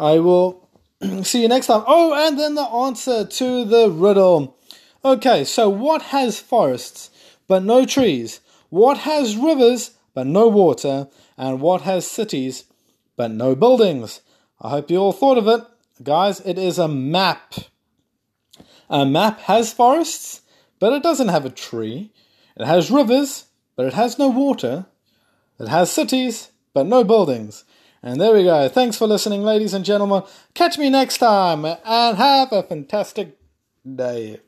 I 0.00 0.18
will 0.18 0.67
see 1.22 1.42
you 1.42 1.48
next 1.48 1.66
time. 1.66 1.84
Oh, 1.86 2.14
and 2.14 2.38
then 2.38 2.54
the 2.54 2.62
answer 2.62 3.24
to 3.24 3.64
the 3.64 3.90
riddle. 3.90 4.56
Okay, 5.04 5.44
so 5.44 5.68
what 5.68 6.02
has 6.02 6.40
forests 6.40 7.10
but 7.46 7.62
no 7.62 7.84
trees? 7.84 8.40
What 8.68 8.98
has 8.98 9.36
rivers 9.36 9.92
but 10.14 10.26
no 10.26 10.48
water? 10.48 11.08
And 11.36 11.60
what 11.60 11.82
has 11.82 12.06
cities 12.06 12.64
but 13.16 13.30
no 13.30 13.54
buildings? 13.54 14.20
I 14.60 14.70
hope 14.70 14.90
you 14.90 14.98
all 14.98 15.12
thought 15.12 15.38
of 15.38 15.46
it. 15.46 15.64
Guys, 16.02 16.40
it 16.40 16.58
is 16.58 16.78
a 16.78 16.88
map. 16.88 17.54
A 18.90 19.06
map 19.06 19.40
has 19.40 19.72
forests, 19.72 20.40
but 20.80 20.92
it 20.92 21.02
doesn't 21.02 21.28
have 21.28 21.44
a 21.44 21.50
tree. 21.50 22.10
It 22.56 22.66
has 22.66 22.90
rivers, 22.90 23.44
but 23.76 23.86
it 23.86 23.94
has 23.94 24.18
no 24.18 24.28
water. 24.28 24.86
It 25.60 25.68
has 25.68 25.92
cities, 25.92 26.50
but 26.74 26.86
no 26.86 27.04
buildings. 27.04 27.64
And 28.02 28.20
there 28.20 28.34
we 28.34 28.44
go. 28.44 28.68
Thanks 28.68 28.96
for 28.96 29.06
listening, 29.06 29.42
ladies 29.42 29.74
and 29.74 29.84
gentlemen. 29.84 30.22
Catch 30.54 30.78
me 30.78 30.88
next 30.90 31.18
time 31.18 31.64
and 31.64 32.16
have 32.16 32.52
a 32.52 32.62
fantastic 32.62 33.36
day. 33.96 34.40